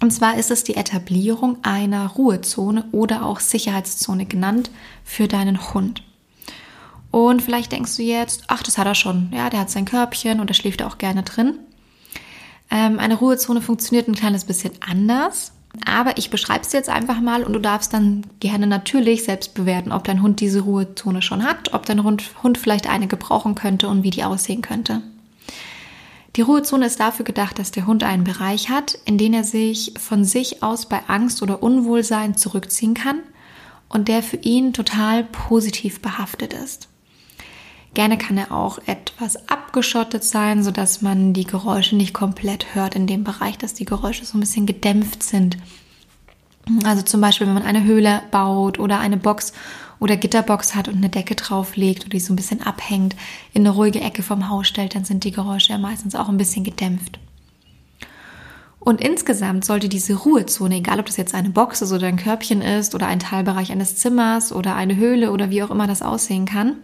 Und 0.01 0.11
zwar 0.11 0.37
ist 0.37 0.51
es 0.51 0.63
die 0.63 0.75
Etablierung 0.75 1.57
einer 1.63 2.07
Ruhezone 2.07 2.85
oder 2.91 3.25
auch 3.25 3.39
Sicherheitszone 3.39 4.25
genannt 4.25 4.69
für 5.03 5.27
deinen 5.27 5.73
Hund. 5.73 6.03
Und 7.09 7.41
vielleicht 7.41 7.71
denkst 7.71 7.95
du 7.95 8.03
jetzt, 8.03 8.43
ach, 8.47 8.61
das 8.61 8.77
hat 8.77 8.85
er 8.85 8.93
schon. 8.93 9.31
Ja, 9.33 9.49
der 9.49 9.61
hat 9.61 9.71
sein 9.71 9.85
Körbchen 9.85 10.39
und 10.39 10.49
da 10.49 10.53
schläft 10.53 10.81
er 10.81 10.87
auch 10.87 10.97
gerne 10.97 11.23
drin. 11.23 11.57
Ähm, 12.69 12.99
eine 12.99 13.15
Ruhezone 13.15 13.61
funktioniert 13.61 14.07
ein 14.07 14.15
kleines 14.15 14.45
bisschen 14.45 14.73
anders. 14.87 15.53
Aber 15.85 16.17
ich 16.17 16.29
beschreibe 16.29 16.65
es 16.65 16.71
jetzt 16.71 16.89
einfach 16.89 17.21
mal 17.21 17.43
und 17.43 17.53
du 17.53 17.59
darfst 17.59 17.93
dann 17.93 18.25
gerne 18.39 18.67
natürlich 18.67 19.23
selbst 19.23 19.53
bewerten, 19.53 19.91
ob 19.91 20.03
dein 20.05 20.21
Hund 20.21 20.39
diese 20.39 20.61
Ruhezone 20.61 21.21
schon 21.21 21.43
hat, 21.43 21.73
ob 21.73 21.85
dein 21.85 22.03
Hund, 22.03 22.23
Hund 22.41 22.57
vielleicht 22.57 22.89
eine 22.89 23.07
gebrauchen 23.07 23.55
könnte 23.55 23.87
und 23.87 24.03
wie 24.03 24.09
die 24.09 24.23
aussehen 24.23 24.61
könnte. 24.61 25.01
Die 26.35 26.41
Ruhezone 26.41 26.85
ist 26.85 26.99
dafür 26.99 27.25
gedacht, 27.25 27.57
dass 27.57 27.71
der 27.71 27.87
Hund 27.87 28.03
einen 28.03 28.23
Bereich 28.23 28.69
hat, 28.69 28.97
in 29.05 29.17
den 29.17 29.33
er 29.33 29.43
sich 29.43 29.93
von 29.99 30.23
sich 30.23 30.61
aus 30.61 30.87
bei 30.87 31.01
Angst 31.07 31.41
oder 31.41 31.63
Unwohlsein 31.63 32.37
zurückziehen 32.37 32.93
kann 32.93 33.19
und 33.89 34.07
der 34.07 34.21
für 34.21 34.37
ihn 34.37 34.73
total 34.73 35.23
positiv 35.23 35.99
behaftet 36.01 36.53
ist. 36.53 36.89
Gerne 37.97 38.19
kann 38.19 38.37
er 38.37 38.51
auch 38.51 38.77
etwas 38.85 39.49
abgeschottet 39.49 40.23
sein, 40.23 40.63
sodass 40.63 41.01
man 41.01 41.33
die 41.33 41.45
Geräusche 41.45 41.95
nicht 41.95 42.13
komplett 42.13 42.75
hört 42.75 42.93
in 42.93 43.07
dem 43.07 43.23
Bereich, 43.23 43.57
dass 43.57 43.73
die 43.73 43.85
Geräusche 43.85 44.23
so 44.23 44.37
ein 44.37 44.39
bisschen 44.39 44.67
gedämpft 44.67 45.23
sind. 45.23 45.57
Also 46.83 47.01
zum 47.01 47.21
Beispiel, 47.21 47.47
wenn 47.47 47.55
man 47.55 47.63
eine 47.63 47.85
Höhle 47.85 48.21
baut 48.29 48.77
oder 48.77 48.99
eine 48.99 49.17
Box 49.17 49.51
oder 49.99 50.15
Gitterbox 50.15 50.75
hat 50.75 50.87
und 50.87 50.97
eine 50.97 51.09
Decke 51.09 51.33
drauflegt 51.33 52.01
oder 52.01 52.11
die 52.11 52.19
so 52.19 52.33
ein 52.33 52.35
bisschen 52.35 52.61
abhängt, 52.61 53.15
in 53.51 53.65
eine 53.65 53.71
ruhige 53.71 54.01
Ecke 54.01 54.21
vom 54.21 54.47
Haus 54.47 54.67
stellt, 54.67 54.93
dann 54.93 55.03
sind 55.03 55.23
die 55.23 55.31
Geräusche 55.31 55.73
ja 55.73 55.79
meistens 55.79 56.13
auch 56.13 56.29
ein 56.29 56.37
bisschen 56.37 56.63
gedämpft. 56.63 57.17
Und 58.79 59.01
insgesamt 59.01 59.65
sollte 59.65 59.89
diese 59.89 60.13
Ruhezone, 60.13 60.75
egal 60.75 60.99
ob 60.99 61.07
das 61.07 61.17
jetzt 61.17 61.33
eine 61.33 61.49
Box 61.49 61.81
ist 61.81 61.91
oder 61.91 62.05
ein 62.05 62.17
Körbchen 62.17 62.61
ist 62.61 62.93
oder 62.93 63.07
ein 63.07 63.17
Teilbereich 63.17 63.71
eines 63.71 63.95
Zimmers 63.95 64.51
oder 64.51 64.75
eine 64.75 64.97
Höhle 64.97 65.31
oder 65.31 65.49
wie 65.49 65.63
auch 65.63 65.71
immer 65.71 65.87
das 65.87 66.03
aussehen 66.03 66.45
kann, 66.45 66.75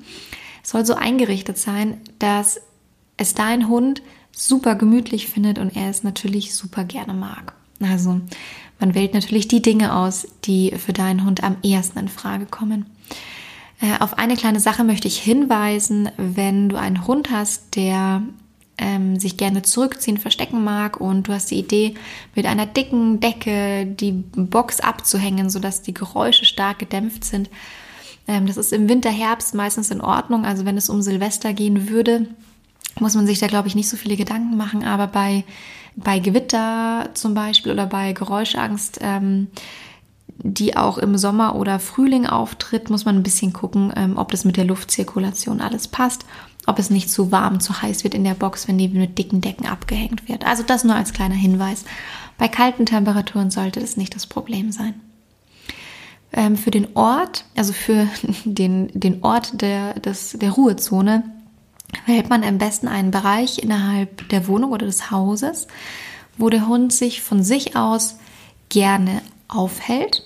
soll 0.63 0.85
so 0.85 0.95
eingerichtet 0.95 1.57
sein, 1.57 2.01
dass 2.19 2.61
es 3.17 3.35
dein 3.35 3.67
Hund 3.67 4.01
super 4.31 4.75
gemütlich 4.75 5.27
findet 5.27 5.59
und 5.59 5.75
er 5.75 5.89
es 5.89 6.03
natürlich 6.03 6.55
super 6.55 6.83
gerne 6.83 7.13
mag. 7.13 7.53
Also 7.81 8.21
man 8.79 8.95
wählt 8.95 9.13
natürlich 9.13 9.47
die 9.47 9.61
Dinge 9.61 9.95
aus, 9.95 10.27
die 10.45 10.71
für 10.71 10.93
deinen 10.93 11.25
Hund 11.25 11.43
am 11.43 11.57
ehesten 11.61 11.99
in 11.99 12.07
Frage 12.07 12.45
kommen. 12.45 12.85
Äh, 13.81 13.99
auf 13.99 14.17
eine 14.17 14.35
kleine 14.35 14.59
Sache 14.59 14.83
möchte 14.83 15.07
ich 15.07 15.19
hinweisen, 15.19 16.09
wenn 16.17 16.69
du 16.69 16.77
einen 16.77 17.05
Hund 17.05 17.29
hast, 17.29 17.75
der 17.75 18.23
ähm, 18.77 19.19
sich 19.19 19.37
gerne 19.37 19.61
zurückziehen, 19.61 20.17
verstecken 20.17 20.63
mag 20.63 20.99
und 20.99 21.27
du 21.27 21.33
hast 21.33 21.51
die 21.51 21.59
Idee, 21.59 21.95
mit 22.33 22.45
einer 22.45 22.65
dicken 22.65 23.19
Decke 23.19 23.85
die 23.85 24.11
Box 24.11 24.79
abzuhängen, 24.79 25.49
sodass 25.49 25.81
die 25.81 25.93
Geräusche 25.93 26.45
stark 26.45 26.79
gedämpft 26.79 27.23
sind, 27.23 27.49
das 28.25 28.57
ist 28.57 28.71
im 28.71 28.87
Winter, 28.87 29.09
Herbst 29.09 29.53
meistens 29.53 29.91
in 29.91 30.01
Ordnung. 30.01 30.45
Also 30.45 30.65
wenn 30.65 30.77
es 30.77 30.89
um 30.89 31.01
Silvester 31.01 31.53
gehen 31.53 31.89
würde, 31.89 32.27
muss 32.99 33.15
man 33.15 33.27
sich 33.27 33.39
da, 33.39 33.47
glaube 33.47 33.67
ich, 33.67 33.75
nicht 33.75 33.89
so 33.89 33.97
viele 33.97 34.15
Gedanken 34.15 34.55
machen. 34.55 34.83
Aber 34.83 35.07
bei, 35.07 35.43
bei 35.95 36.19
Gewitter 36.19 37.09
zum 37.13 37.33
Beispiel 37.33 37.71
oder 37.71 37.85
bei 37.85 38.13
Geräuschangst, 38.13 38.99
ähm, 39.01 39.47
die 40.37 40.75
auch 40.77 40.97
im 40.97 41.17
Sommer 41.17 41.55
oder 41.55 41.79
Frühling 41.79 42.25
auftritt, 42.25 42.89
muss 42.89 43.05
man 43.05 43.15
ein 43.17 43.23
bisschen 43.23 43.53
gucken, 43.53 43.93
ähm, 43.95 44.17
ob 44.17 44.31
das 44.31 44.45
mit 44.45 44.57
der 44.57 44.65
Luftzirkulation 44.65 45.61
alles 45.61 45.87
passt, 45.87 46.25
ob 46.65 46.79
es 46.79 46.89
nicht 46.89 47.09
zu 47.09 47.31
warm, 47.31 47.59
zu 47.59 47.81
heiß 47.81 48.03
wird 48.03 48.15
in 48.15 48.23
der 48.23 48.33
Box, 48.33 48.67
wenn 48.67 48.77
die 48.77 48.87
mit 48.87 49.17
dicken 49.17 49.41
Decken 49.41 49.67
abgehängt 49.67 50.27
wird. 50.29 50.45
Also 50.45 50.63
das 50.63 50.83
nur 50.83 50.95
als 50.95 51.13
kleiner 51.13 51.35
Hinweis. 51.35 51.83
Bei 52.37 52.47
kalten 52.47 52.85
Temperaturen 52.85 53.51
sollte 53.51 53.79
das 53.79 53.97
nicht 53.97 54.15
das 54.15 54.27
Problem 54.27 54.71
sein 54.71 54.95
ähm, 56.33 56.57
für 56.57 56.71
den 56.71 56.95
Ort, 56.95 57.45
also 57.55 57.73
für 57.73 58.07
den, 58.45 58.89
den 58.93 59.23
Ort 59.23 59.61
der, 59.61 59.93
des, 59.99 60.37
der 60.39 60.51
Ruhezone, 60.51 61.23
wählt 62.05 62.29
man 62.29 62.43
am 62.43 62.57
besten 62.57 62.87
einen 62.87 63.11
Bereich 63.11 63.59
innerhalb 63.59 64.27
der 64.29 64.47
Wohnung 64.47 64.71
oder 64.71 64.85
des 64.85 65.11
Hauses, 65.11 65.67
wo 66.37 66.49
der 66.49 66.67
Hund 66.67 66.91
sich 66.91 67.21
von 67.21 67.43
sich 67.43 67.75
aus 67.75 68.17
gerne 68.69 69.21
aufhält. 69.47 70.23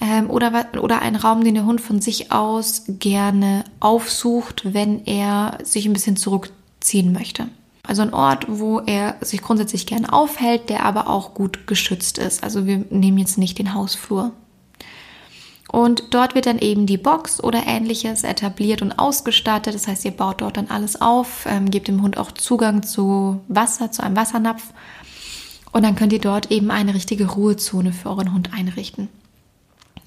Ähm, 0.00 0.28
oder, 0.30 0.66
oder 0.80 1.00
einen 1.00 1.16
Raum, 1.16 1.44
den 1.44 1.54
der 1.54 1.64
Hund 1.64 1.80
von 1.80 2.00
sich 2.00 2.32
aus 2.32 2.84
gerne 2.88 3.64
aufsucht, 3.80 4.74
wenn 4.74 5.04
er 5.06 5.58
sich 5.62 5.86
ein 5.86 5.92
bisschen 5.92 6.16
zurückziehen 6.16 7.12
möchte. 7.12 7.48
Also 7.84 8.02
ein 8.02 8.14
Ort, 8.14 8.46
wo 8.48 8.80
er 8.80 9.16
sich 9.20 9.42
grundsätzlich 9.42 9.86
gerne 9.86 10.12
aufhält, 10.12 10.68
der 10.68 10.84
aber 10.84 11.08
auch 11.08 11.34
gut 11.34 11.66
geschützt 11.66 12.18
ist. 12.18 12.42
Also 12.42 12.66
wir 12.66 12.84
nehmen 12.90 13.18
jetzt 13.18 13.38
nicht 13.38 13.58
den 13.58 13.74
Hausflur. 13.74 14.32
Und 15.72 16.12
dort 16.12 16.34
wird 16.34 16.44
dann 16.44 16.58
eben 16.58 16.84
die 16.84 16.98
Box 16.98 17.42
oder 17.42 17.66
ähnliches 17.66 18.24
etabliert 18.24 18.82
und 18.82 18.98
ausgestattet. 18.98 19.74
Das 19.74 19.88
heißt, 19.88 20.04
ihr 20.04 20.10
baut 20.10 20.42
dort 20.42 20.58
dann 20.58 20.68
alles 20.68 21.00
auf, 21.00 21.46
ähm, 21.48 21.70
gebt 21.70 21.88
dem 21.88 22.02
Hund 22.02 22.18
auch 22.18 22.30
Zugang 22.30 22.82
zu 22.82 23.40
Wasser, 23.48 23.90
zu 23.90 24.02
einem 24.02 24.14
Wassernapf. 24.14 24.74
Und 25.72 25.82
dann 25.82 25.96
könnt 25.96 26.12
ihr 26.12 26.20
dort 26.20 26.50
eben 26.50 26.70
eine 26.70 26.94
richtige 26.94 27.26
Ruhezone 27.26 27.94
für 27.94 28.10
euren 28.10 28.34
Hund 28.34 28.50
einrichten. 28.52 29.08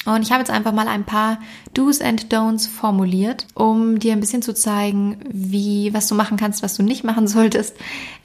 Und 0.06 0.22
ich 0.22 0.32
habe 0.32 0.42
jetzt 0.42 0.52
einfach 0.52 0.72
mal 0.72 0.88
ein 0.88 1.04
paar 1.04 1.40
Do's 1.74 2.00
and 2.00 2.32
Don'ts 2.32 2.70
formuliert, 2.70 3.48
um 3.56 3.98
dir 3.98 4.14
ein 4.14 4.20
bisschen 4.20 4.44
zu 4.44 4.54
zeigen, 4.54 5.18
wie, 5.28 5.92
was 5.96 6.06
du 6.06 6.14
machen 6.14 6.38
kannst, 6.38 6.62
was 6.62 6.76
du 6.76 6.84
nicht 6.84 7.04
machen 7.04 7.28
solltest, 7.28 7.76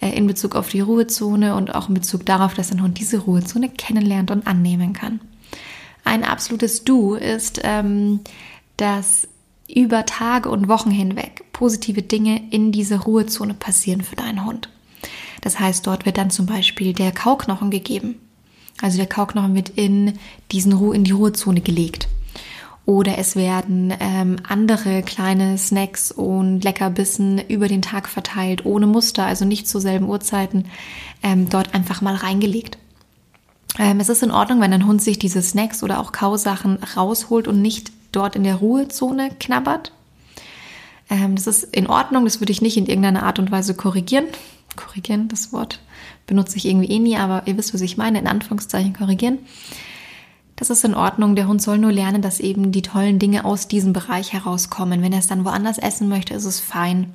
äh, 0.02 0.10
in 0.10 0.26
Bezug 0.26 0.56
auf 0.56 0.68
die 0.68 0.80
Ruhezone 0.80 1.54
und 1.54 1.74
auch 1.74 1.88
in 1.88 1.94
Bezug 1.94 2.26
darauf, 2.26 2.52
dass 2.52 2.68
dein 2.68 2.82
Hund 2.82 2.98
diese 2.98 3.16
Ruhezone 3.16 3.70
kennenlernt 3.70 4.30
und 4.30 4.46
annehmen 4.46 4.92
kann 4.92 5.20
ein 6.04 6.24
absolutes 6.24 6.84
Du 6.84 7.14
ist, 7.14 7.60
ähm, 7.64 8.20
dass 8.76 9.28
über 9.72 10.06
Tage 10.06 10.48
und 10.48 10.68
Wochen 10.68 10.90
hinweg 10.90 11.44
positive 11.52 12.02
Dinge 12.02 12.42
in 12.50 12.72
dieser 12.72 13.00
Ruhezone 13.00 13.54
passieren 13.54 14.02
für 14.02 14.16
deinen 14.16 14.44
Hund. 14.44 14.68
Das 15.42 15.58
heißt, 15.58 15.86
dort 15.86 16.06
wird 16.06 16.18
dann 16.18 16.30
zum 16.30 16.46
Beispiel 16.46 16.92
der 16.92 17.12
Kauknochen 17.12 17.70
gegeben. 17.70 18.16
Also 18.82 18.96
der 18.96 19.06
Kauknochen 19.06 19.54
wird 19.54 19.70
in 19.70 20.18
diesen 20.52 20.72
Ruhe, 20.72 20.94
in 20.94 21.04
die 21.04 21.12
Ruhezone 21.12 21.60
gelegt. 21.60 22.08
Oder 22.86 23.18
es 23.18 23.36
werden 23.36 23.94
ähm, 24.00 24.36
andere 24.48 25.02
kleine 25.02 25.58
Snacks 25.58 26.10
und 26.10 26.64
Leckerbissen 26.64 27.38
über 27.48 27.68
den 27.68 27.82
Tag 27.82 28.08
verteilt, 28.08 28.64
ohne 28.64 28.86
Muster, 28.86 29.26
also 29.26 29.44
nicht 29.44 29.68
zu 29.68 29.78
selben 29.78 30.08
Uhrzeiten, 30.08 30.64
ähm, 31.22 31.48
dort 31.48 31.74
einfach 31.74 32.00
mal 32.00 32.16
reingelegt. 32.16 32.78
Ähm, 33.80 33.98
es 33.98 34.10
ist 34.10 34.22
in 34.22 34.30
Ordnung, 34.30 34.60
wenn 34.60 34.74
ein 34.74 34.86
Hund 34.86 35.00
sich 35.00 35.18
diese 35.18 35.40
Snacks 35.40 35.82
oder 35.82 36.00
auch 36.00 36.12
Kausachen 36.12 36.78
rausholt 36.96 37.48
und 37.48 37.62
nicht 37.62 37.90
dort 38.12 38.36
in 38.36 38.44
der 38.44 38.56
Ruhezone 38.56 39.30
knabbert. 39.40 39.90
Ähm, 41.08 41.34
das 41.34 41.46
ist 41.46 41.64
in 41.74 41.86
Ordnung, 41.86 42.24
das 42.24 42.42
würde 42.42 42.52
ich 42.52 42.60
nicht 42.60 42.76
in 42.76 42.84
irgendeiner 42.84 43.22
Art 43.22 43.38
und 43.38 43.50
Weise 43.50 43.74
korrigieren. 43.74 44.26
Korrigieren, 44.76 45.28
das 45.28 45.54
Wort 45.54 45.80
benutze 46.26 46.58
ich 46.58 46.66
irgendwie 46.66 46.90
eh 46.90 46.98
nie, 46.98 47.16
aber 47.16 47.42
ihr 47.46 47.56
wisst, 47.56 47.72
was 47.72 47.80
ich 47.80 47.96
meine, 47.96 48.18
in 48.18 48.26
Anführungszeichen 48.26 48.92
korrigieren. 48.92 49.38
Das 50.60 50.68
ist 50.68 50.84
in 50.84 50.94
Ordnung. 50.94 51.36
Der 51.36 51.48
Hund 51.48 51.62
soll 51.62 51.78
nur 51.78 51.90
lernen, 51.90 52.20
dass 52.20 52.38
eben 52.38 52.70
die 52.70 52.82
tollen 52.82 53.18
Dinge 53.18 53.46
aus 53.46 53.66
diesem 53.66 53.94
Bereich 53.94 54.34
herauskommen. 54.34 55.00
Wenn 55.00 55.14
er 55.14 55.20
es 55.20 55.26
dann 55.26 55.46
woanders 55.46 55.78
essen 55.78 56.10
möchte, 56.10 56.34
ist 56.34 56.44
es 56.44 56.60
fein. 56.60 57.14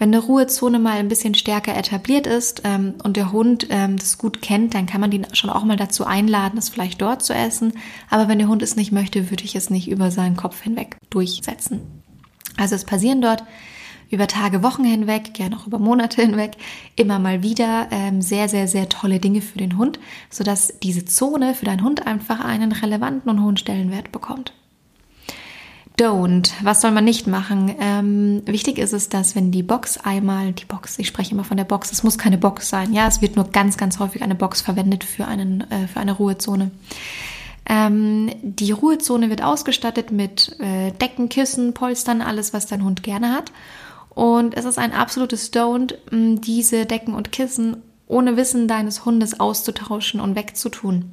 Wenn 0.00 0.08
eine 0.08 0.18
Ruhezone 0.18 0.80
mal 0.80 0.98
ein 0.98 1.06
bisschen 1.06 1.34
stärker 1.34 1.76
etabliert 1.76 2.26
ist 2.26 2.62
ähm, 2.64 2.94
und 3.04 3.16
der 3.16 3.30
Hund 3.30 3.68
ähm, 3.70 3.96
das 3.96 4.18
gut 4.18 4.42
kennt, 4.42 4.74
dann 4.74 4.86
kann 4.86 5.00
man 5.00 5.12
ihn 5.12 5.24
schon 5.34 5.50
auch 5.50 5.62
mal 5.62 5.76
dazu 5.76 6.04
einladen, 6.04 6.58
es 6.58 6.68
vielleicht 6.68 7.00
dort 7.00 7.22
zu 7.22 7.32
essen. 7.32 7.74
Aber 8.10 8.26
wenn 8.26 8.38
der 8.40 8.48
Hund 8.48 8.60
es 8.60 8.74
nicht 8.74 8.90
möchte, 8.90 9.30
würde 9.30 9.44
ich 9.44 9.54
es 9.54 9.70
nicht 9.70 9.88
über 9.88 10.10
seinen 10.10 10.36
Kopf 10.36 10.60
hinweg 10.60 10.96
durchsetzen. 11.10 12.02
Also 12.56 12.74
es 12.74 12.84
passieren 12.84 13.22
dort 13.22 13.44
über 14.10 14.26
Tage, 14.26 14.62
Wochen 14.62 14.84
hinweg, 14.84 15.34
gerne 15.34 15.56
auch 15.56 15.66
über 15.66 15.78
Monate 15.78 16.22
hinweg, 16.22 16.56
immer 16.96 17.18
mal 17.18 17.42
wieder 17.42 17.88
ähm, 17.90 18.20
sehr, 18.20 18.48
sehr, 18.48 18.68
sehr 18.68 18.88
tolle 18.88 19.20
Dinge 19.20 19.40
für 19.40 19.58
den 19.58 19.78
Hund, 19.78 19.98
sodass 20.28 20.74
diese 20.82 21.04
Zone 21.04 21.54
für 21.54 21.64
deinen 21.64 21.84
Hund 21.84 22.06
einfach 22.06 22.40
einen 22.40 22.72
relevanten 22.72 23.30
und 23.30 23.42
hohen 23.42 23.56
Stellenwert 23.56 24.12
bekommt. 24.12 24.52
Don't. 26.00 26.50
Was 26.62 26.80
soll 26.80 26.92
man 26.92 27.04
nicht 27.04 27.26
machen? 27.26 27.74
Ähm, 27.78 28.42
wichtig 28.46 28.78
ist 28.78 28.94
es, 28.94 29.10
dass 29.10 29.36
wenn 29.36 29.50
die 29.50 29.62
Box 29.62 29.98
einmal, 29.98 30.52
die 30.52 30.64
Box, 30.64 30.98
ich 30.98 31.06
spreche 31.06 31.32
immer 31.32 31.44
von 31.44 31.58
der 31.58 31.64
Box, 31.64 31.92
es 31.92 32.02
muss 32.02 32.16
keine 32.16 32.38
Box 32.38 32.70
sein. 32.70 32.94
Ja, 32.94 33.06
es 33.06 33.20
wird 33.20 33.36
nur 33.36 33.50
ganz, 33.50 33.76
ganz 33.76 33.98
häufig 33.98 34.22
eine 34.22 34.34
Box 34.34 34.62
verwendet 34.62 35.04
für, 35.04 35.26
einen, 35.26 35.60
äh, 35.70 35.86
für 35.88 36.00
eine 36.00 36.12
Ruhezone. 36.12 36.70
Ähm, 37.68 38.30
die 38.42 38.72
Ruhezone 38.72 39.28
wird 39.28 39.42
ausgestattet 39.42 40.10
mit 40.10 40.58
äh, 40.58 40.90
Decken, 40.92 41.28
Kissen, 41.28 41.74
Polstern, 41.74 42.22
alles, 42.22 42.54
was 42.54 42.66
dein 42.66 42.82
Hund 42.82 43.02
gerne 43.02 43.32
hat. 43.34 43.52
Und 44.20 44.54
es 44.54 44.66
ist 44.66 44.78
ein 44.78 44.92
absolutes 44.92 45.50
Don't, 45.50 45.94
diese 46.12 46.84
Decken 46.84 47.14
und 47.14 47.32
Kissen 47.32 47.78
ohne 48.06 48.36
Wissen 48.36 48.68
deines 48.68 49.06
Hundes 49.06 49.40
auszutauschen 49.40 50.20
und 50.20 50.36
wegzutun. 50.36 51.10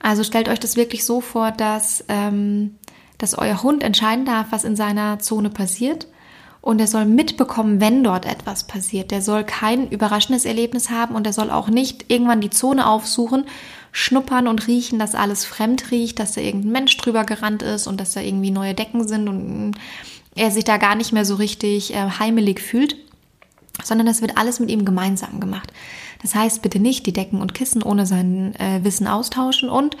Also 0.00 0.22
stellt 0.22 0.50
euch 0.50 0.60
das 0.60 0.76
wirklich 0.76 1.06
so 1.06 1.22
vor, 1.22 1.50
dass, 1.50 2.04
ähm, 2.08 2.74
dass 3.16 3.38
euer 3.38 3.62
Hund 3.62 3.82
entscheiden 3.82 4.26
darf, 4.26 4.48
was 4.50 4.64
in 4.64 4.76
seiner 4.76 5.18
Zone 5.18 5.48
passiert. 5.48 6.08
Und 6.60 6.78
er 6.78 6.88
soll 6.88 7.06
mitbekommen, 7.06 7.80
wenn 7.80 8.04
dort 8.04 8.26
etwas 8.26 8.64
passiert. 8.64 9.12
Der 9.12 9.22
soll 9.22 9.42
kein 9.42 9.88
überraschendes 9.88 10.44
Erlebnis 10.44 10.90
haben 10.90 11.14
und 11.14 11.26
er 11.26 11.32
soll 11.32 11.50
auch 11.50 11.68
nicht 11.68 12.10
irgendwann 12.10 12.42
die 12.42 12.50
Zone 12.50 12.86
aufsuchen, 12.86 13.46
schnuppern 13.92 14.46
und 14.46 14.66
riechen, 14.66 14.98
dass 14.98 15.14
alles 15.14 15.46
fremd 15.46 15.90
riecht, 15.90 16.18
dass 16.18 16.32
da 16.32 16.42
irgendein 16.42 16.72
Mensch 16.72 16.98
drüber 16.98 17.24
gerannt 17.24 17.62
ist 17.62 17.86
und 17.86 17.98
dass 17.98 18.12
da 18.12 18.20
irgendwie 18.20 18.50
neue 18.50 18.74
Decken 18.74 19.08
sind 19.08 19.26
und 19.26 19.76
er 20.36 20.50
sich 20.50 20.64
da 20.64 20.76
gar 20.76 20.94
nicht 20.94 21.12
mehr 21.12 21.24
so 21.24 21.34
richtig 21.34 21.94
äh, 21.94 22.10
heimelig 22.18 22.60
fühlt, 22.60 22.96
sondern 23.82 24.06
das 24.06 24.20
wird 24.20 24.36
alles 24.36 24.60
mit 24.60 24.70
ihm 24.70 24.84
gemeinsam 24.84 25.40
gemacht. 25.40 25.72
Das 26.22 26.34
heißt, 26.34 26.62
bitte 26.62 26.78
nicht 26.78 27.06
die 27.06 27.12
Decken 27.12 27.40
und 27.40 27.54
Kissen 27.54 27.82
ohne 27.82 28.06
sein 28.06 28.54
äh, 28.56 28.82
Wissen 28.84 29.06
austauschen 29.06 29.68
und 29.68 29.96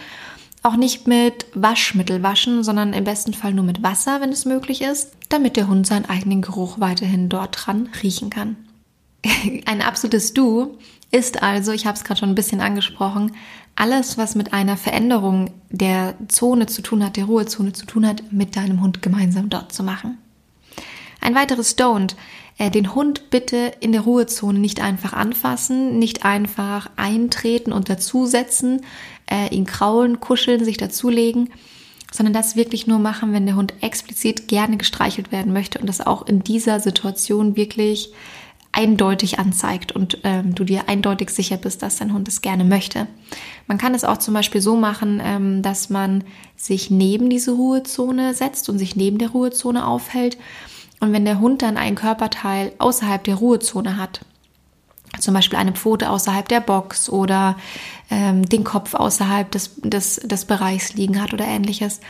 auch 0.62 0.76
nicht 0.76 1.06
mit 1.06 1.46
Waschmittel 1.54 2.22
waschen, 2.22 2.64
sondern 2.64 2.92
im 2.92 3.04
besten 3.04 3.34
Fall 3.34 3.54
nur 3.54 3.64
mit 3.64 3.82
Wasser, 3.82 4.20
wenn 4.20 4.30
es 4.30 4.44
möglich 4.44 4.82
ist, 4.82 5.12
damit 5.28 5.56
der 5.56 5.68
Hund 5.68 5.86
seinen 5.86 6.06
eigenen 6.06 6.42
Geruch 6.42 6.80
weiterhin 6.80 7.28
dort 7.28 7.66
dran 7.66 7.88
riechen 8.02 8.30
kann. 8.30 8.56
Ein 9.66 9.82
absolutes 9.82 10.34
Du 10.34 10.76
ist 11.12 11.42
also, 11.42 11.70
ich 11.70 11.86
habe 11.86 11.96
es 11.96 12.02
gerade 12.02 12.18
schon 12.18 12.30
ein 12.30 12.34
bisschen 12.34 12.60
angesprochen, 12.60 13.32
alles, 13.76 14.18
was 14.18 14.34
mit 14.34 14.52
einer 14.52 14.76
Veränderung 14.76 15.50
der 15.70 16.14
Zone 16.28 16.66
zu 16.66 16.82
tun 16.82 17.04
hat, 17.04 17.16
der 17.16 17.26
Ruhezone 17.26 17.72
zu 17.72 17.86
tun 17.86 18.06
hat, 18.06 18.32
mit 18.32 18.56
deinem 18.56 18.82
Hund 18.82 19.02
gemeinsam 19.02 19.48
dort 19.48 19.72
zu 19.72 19.84
machen. 19.84 20.18
Ein 21.26 21.34
weiteres 21.34 21.76
Don't. 21.76 22.14
Äh, 22.56 22.70
den 22.70 22.94
Hund 22.94 23.30
bitte 23.30 23.72
in 23.80 23.90
der 23.90 24.02
Ruhezone 24.02 24.60
nicht 24.60 24.80
einfach 24.80 25.12
anfassen, 25.12 25.98
nicht 25.98 26.24
einfach 26.24 26.88
eintreten 26.94 27.72
und 27.72 27.90
dazusetzen, 27.90 28.82
äh, 29.28 29.52
ihn 29.52 29.66
kraulen, 29.66 30.20
kuscheln, 30.20 30.64
sich 30.64 30.76
dazulegen, 30.76 31.50
sondern 32.12 32.32
das 32.32 32.54
wirklich 32.54 32.86
nur 32.86 33.00
machen, 33.00 33.32
wenn 33.32 33.44
der 33.44 33.56
Hund 33.56 33.74
explizit 33.80 34.46
gerne 34.46 34.76
gestreichelt 34.76 35.32
werden 35.32 35.52
möchte 35.52 35.80
und 35.80 35.88
das 35.88 36.00
auch 36.00 36.28
in 36.28 36.44
dieser 36.44 36.78
Situation 36.78 37.56
wirklich 37.56 38.12
eindeutig 38.70 39.40
anzeigt 39.40 39.90
und 39.90 40.18
ähm, 40.22 40.54
du 40.54 40.62
dir 40.62 40.88
eindeutig 40.88 41.30
sicher 41.30 41.56
bist, 41.56 41.82
dass 41.82 41.96
dein 41.96 42.12
Hund 42.12 42.28
es 42.28 42.40
gerne 42.40 42.62
möchte. 42.62 43.08
Man 43.66 43.78
kann 43.78 43.96
es 43.96 44.04
auch 44.04 44.18
zum 44.18 44.32
Beispiel 44.32 44.60
so 44.60 44.76
machen, 44.76 45.20
ähm, 45.24 45.62
dass 45.62 45.90
man 45.90 46.22
sich 46.54 46.88
neben 46.88 47.30
diese 47.30 47.50
Ruhezone 47.50 48.32
setzt 48.32 48.68
und 48.68 48.78
sich 48.78 48.94
neben 48.94 49.18
der 49.18 49.30
Ruhezone 49.30 49.88
aufhält 49.88 50.36
und 51.00 51.12
wenn 51.12 51.24
der 51.24 51.40
Hund 51.40 51.62
dann 51.62 51.76
ein 51.76 51.94
Körperteil 51.94 52.72
außerhalb 52.78 53.22
der 53.24 53.36
Ruhezone 53.36 53.96
hat, 53.96 54.20
zum 55.20 55.34
Beispiel 55.34 55.58
eine 55.58 55.72
Pfote 55.72 56.10
außerhalb 56.10 56.48
der 56.48 56.60
Box 56.60 57.08
oder 57.08 57.56
ähm, 58.10 58.44
den 58.44 58.64
Kopf 58.64 58.94
außerhalb 58.94 59.50
des, 59.50 59.72
des, 59.82 60.16
des 60.16 60.44
Bereichs 60.44 60.94
liegen 60.94 61.22
hat 61.22 61.32
oder 61.32 61.46
ähnliches 61.46 62.00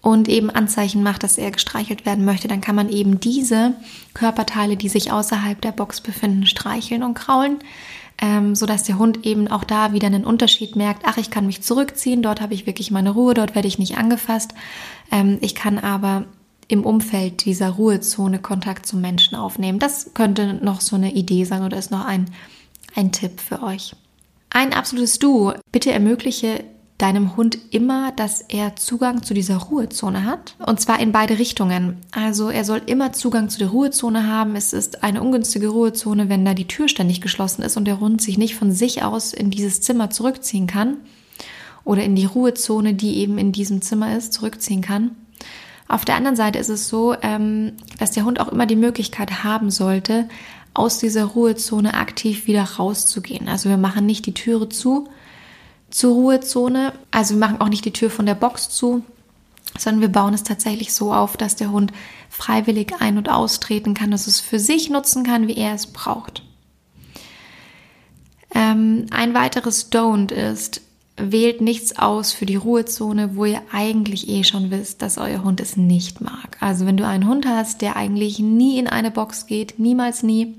und 0.00 0.28
eben 0.28 0.50
Anzeichen 0.50 1.02
macht, 1.02 1.22
dass 1.22 1.38
er 1.38 1.50
gestreichelt 1.50 2.06
werden 2.06 2.24
möchte, 2.24 2.48
dann 2.48 2.60
kann 2.60 2.76
man 2.76 2.88
eben 2.88 3.18
diese 3.20 3.74
Körperteile, 4.14 4.76
die 4.76 4.88
sich 4.88 5.10
außerhalb 5.10 5.60
der 5.60 5.72
Box 5.72 6.00
befinden, 6.00 6.46
streicheln 6.46 7.02
und 7.02 7.14
kraulen, 7.14 7.58
ähm, 8.20 8.54
sodass 8.54 8.84
der 8.84 8.98
Hund 8.98 9.26
eben 9.26 9.48
auch 9.48 9.64
da 9.64 9.92
wieder 9.92 10.06
einen 10.06 10.24
Unterschied 10.24 10.76
merkt. 10.76 11.02
Ach, 11.04 11.16
ich 11.16 11.30
kann 11.30 11.46
mich 11.46 11.62
zurückziehen, 11.62 12.22
dort 12.22 12.40
habe 12.40 12.54
ich 12.54 12.66
wirklich 12.66 12.90
meine 12.90 13.10
Ruhe, 13.10 13.34
dort 13.34 13.54
werde 13.54 13.68
ich 13.68 13.78
nicht 13.78 13.98
angefasst. 13.98 14.54
Ähm, 15.10 15.38
ich 15.40 15.54
kann 15.54 15.78
aber 15.78 16.24
im 16.68 16.84
Umfeld 16.84 17.44
dieser 17.44 17.70
Ruhezone 17.70 18.38
Kontakt 18.38 18.86
zum 18.86 19.00
Menschen 19.00 19.34
aufnehmen. 19.34 19.78
Das 19.78 20.12
könnte 20.14 20.54
noch 20.62 20.80
so 20.80 20.96
eine 20.96 21.12
Idee 21.12 21.44
sein 21.44 21.64
oder 21.64 21.78
ist 21.78 21.90
noch 21.90 22.04
ein, 22.04 22.26
ein 22.94 23.10
Tipp 23.10 23.40
für 23.40 23.62
euch. 23.62 23.96
Ein 24.50 24.72
absolutes 24.72 25.18
Du. 25.18 25.52
Bitte 25.72 25.92
ermögliche 25.92 26.64
deinem 26.98 27.36
Hund 27.36 27.56
immer, 27.70 28.10
dass 28.12 28.40
er 28.40 28.74
Zugang 28.76 29.22
zu 29.22 29.32
dieser 29.32 29.56
Ruhezone 29.56 30.24
hat. 30.24 30.56
Und 30.58 30.80
zwar 30.80 30.98
in 31.00 31.12
beide 31.12 31.38
Richtungen. 31.38 31.96
Also 32.10 32.50
er 32.50 32.64
soll 32.64 32.82
immer 32.86 33.12
Zugang 33.12 33.48
zu 33.48 33.58
der 33.58 33.68
Ruhezone 33.68 34.26
haben. 34.26 34.56
Es 34.56 34.72
ist 34.72 35.04
eine 35.04 35.22
ungünstige 35.22 35.68
Ruhezone, 35.68 36.28
wenn 36.28 36.44
da 36.44 36.54
die 36.54 36.66
Tür 36.66 36.88
ständig 36.88 37.20
geschlossen 37.20 37.62
ist 37.62 37.76
und 37.76 37.84
der 37.84 38.00
Hund 38.00 38.20
sich 38.20 38.36
nicht 38.36 38.56
von 38.56 38.72
sich 38.72 39.04
aus 39.04 39.32
in 39.32 39.50
dieses 39.50 39.80
Zimmer 39.80 40.10
zurückziehen 40.10 40.66
kann. 40.66 40.96
Oder 41.84 42.02
in 42.02 42.16
die 42.16 42.26
Ruhezone, 42.26 42.94
die 42.94 43.18
eben 43.18 43.38
in 43.38 43.52
diesem 43.52 43.80
Zimmer 43.80 44.16
ist, 44.16 44.32
zurückziehen 44.32 44.82
kann. 44.82 45.12
Auf 45.88 46.04
der 46.04 46.16
anderen 46.16 46.36
Seite 46.36 46.58
ist 46.58 46.68
es 46.68 46.88
so, 46.88 47.14
ähm, 47.22 47.72
dass 47.98 48.12
der 48.12 48.24
Hund 48.24 48.40
auch 48.40 48.48
immer 48.48 48.66
die 48.66 48.76
Möglichkeit 48.76 49.42
haben 49.42 49.70
sollte, 49.70 50.28
aus 50.74 50.98
dieser 50.98 51.24
Ruhezone 51.24 51.94
aktiv 51.94 52.46
wieder 52.46 52.62
rauszugehen. 52.62 53.48
Also 53.48 53.68
wir 53.68 53.78
machen 53.78 54.06
nicht 54.06 54.26
die 54.26 54.34
Türe 54.34 54.68
zu 54.68 55.08
zur 55.90 56.14
Ruhezone, 56.14 56.92
also 57.10 57.34
wir 57.34 57.40
machen 57.40 57.60
auch 57.60 57.68
nicht 57.68 57.84
die 57.84 57.92
Tür 57.92 58.10
von 58.10 58.26
der 58.26 58.34
Box 58.34 58.68
zu, 58.68 59.02
sondern 59.78 60.00
wir 60.02 60.08
bauen 60.08 60.34
es 60.34 60.42
tatsächlich 60.42 60.92
so 60.92 61.12
auf, 61.12 61.36
dass 61.36 61.56
der 61.56 61.70
Hund 61.70 61.92
freiwillig 62.28 62.92
ein- 63.00 63.18
und 63.18 63.28
austreten 63.28 63.94
kann, 63.94 64.10
dass 64.10 64.26
es 64.26 64.40
für 64.40 64.58
sich 64.58 64.90
nutzen 64.90 65.24
kann, 65.24 65.48
wie 65.48 65.56
er 65.56 65.74
es 65.74 65.86
braucht. 65.86 66.42
Ähm, 68.54 69.06
ein 69.10 69.34
weiteres 69.34 69.90
Don't 69.90 70.32
ist, 70.32 70.80
wählt 71.18 71.60
nichts 71.60 71.98
aus 71.98 72.32
für 72.32 72.46
die 72.46 72.56
Ruhezone, 72.56 73.36
wo 73.36 73.44
ihr 73.44 73.62
eigentlich 73.72 74.28
eh 74.28 74.44
schon 74.44 74.70
wisst, 74.70 75.02
dass 75.02 75.18
euer 75.18 75.44
Hund 75.44 75.60
es 75.60 75.76
nicht 75.76 76.20
mag. 76.20 76.56
Also 76.60 76.86
wenn 76.86 76.96
du 76.96 77.06
einen 77.06 77.28
Hund 77.28 77.46
hast, 77.46 77.82
der 77.82 77.96
eigentlich 77.96 78.38
nie 78.38 78.78
in 78.78 78.88
eine 78.88 79.10
Box 79.10 79.46
geht, 79.46 79.78
niemals 79.78 80.22
nie, 80.22 80.54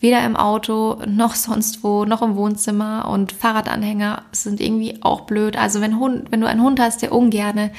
weder 0.00 0.24
im 0.24 0.36
Auto 0.36 0.98
noch 1.06 1.34
sonst 1.34 1.82
wo, 1.82 2.04
noch 2.04 2.22
im 2.22 2.36
Wohnzimmer 2.36 3.08
und 3.08 3.32
Fahrradanhänger 3.32 4.22
sind 4.32 4.60
irgendwie 4.60 5.02
auch 5.02 5.22
blöd. 5.22 5.56
Also 5.56 5.80
wenn, 5.80 5.98
Hund, 5.98 6.30
wenn 6.30 6.40
du 6.40 6.46
einen 6.46 6.62
Hund 6.62 6.78
hast, 6.78 7.02
der 7.02 7.12
ungerne 7.12 7.70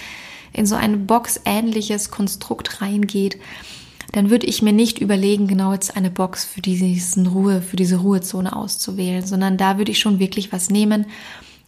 in 0.51 0.65
so 0.65 0.75
ein 0.75 1.06
boxähnliches 1.06 2.12
Konstrukt 2.12 2.82
reingeht, 2.82 3.38
dann 4.12 4.30
würde 4.30 4.47
ich 4.47 4.62
mir 4.62 4.71
nicht 4.71 4.99
überlegen, 4.99 5.47
genau 5.47 5.73
jetzt 5.73 5.97
eine 5.97 6.10
Box 6.10 6.45
für 6.45 6.62
diesen 6.62 7.28
Ruhe, 7.28 7.62
für 7.62 7.75
diese 7.75 7.97
Ruhezone 7.97 8.56
auszuwählen, 8.56 9.25
sondern 9.25 9.58
da 9.58 9.78
würde 9.78 9.91
ich 9.91 9.99
schon 9.99 10.19
wirklich 10.19 10.51
was 10.54 10.69
nehmen, 10.69 11.06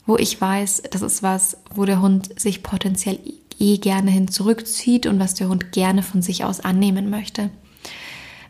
wo 0.07 0.15
ich 0.17 0.39
weiß, 0.39 0.83
das 0.89 1.01
ist 1.03 1.21
was, 1.21 1.57
wo 1.75 1.85
der 1.85 2.01
Hund 2.01 2.39
sich 2.39 2.63
potenziell 2.63 3.19
eh 3.59 3.77
gerne 3.77 4.09
hin 4.09 4.29
zurückzieht 4.29 5.05
und 5.05 5.19
was 5.19 5.33
der 5.33 5.49
Hund 5.49 5.71
gerne 5.71 6.01
von 6.01 6.21
sich 6.21 6.43
aus 6.43 6.61
annehmen 6.61 7.09
möchte. 7.09 7.49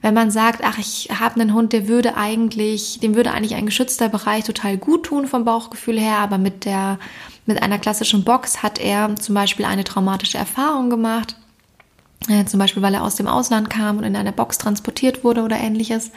Wenn 0.01 0.13
man 0.13 0.29
sagt, 0.29 0.61
ach, 0.63 0.77
ich 0.77 1.09
habe 1.19 1.41
einen 1.41 1.53
Hund, 1.53 1.73
der 1.73 1.87
würde 1.87 2.15
eigentlich, 2.15 2.99
dem 2.99 3.15
würde 3.15 3.31
eigentlich 3.31 3.55
ein 3.55 3.65
geschützter 3.65 4.09
Bereich 4.09 4.43
total 4.43 4.77
gut 4.77 5.07
tun 5.07 5.25
vom 5.27 5.43
Bauchgefühl 5.43 5.99
her, 5.99 6.19
aber 6.19 6.37
mit 6.37 6.65
der, 6.65 6.99
mit 7.47 7.61
einer 7.61 7.79
klassischen 7.79 8.23
Box 8.23 8.61
hat 8.61 8.77
er 8.77 9.15
zum 9.15 9.33
Beispiel 9.33 9.65
eine 9.65 9.83
traumatische 9.83 10.37
Erfahrung 10.37 10.91
gemacht, 10.91 11.35
äh, 12.29 12.45
zum 12.45 12.59
Beispiel 12.59 12.83
weil 12.83 12.93
er 12.93 13.03
aus 13.03 13.15
dem 13.15 13.27
Ausland 13.27 13.71
kam 13.71 13.97
und 13.97 14.03
in 14.03 14.15
einer 14.15 14.31
Box 14.31 14.59
transportiert 14.59 15.23
wurde 15.23 15.41
oder 15.41 15.57
ähnliches 15.57 16.11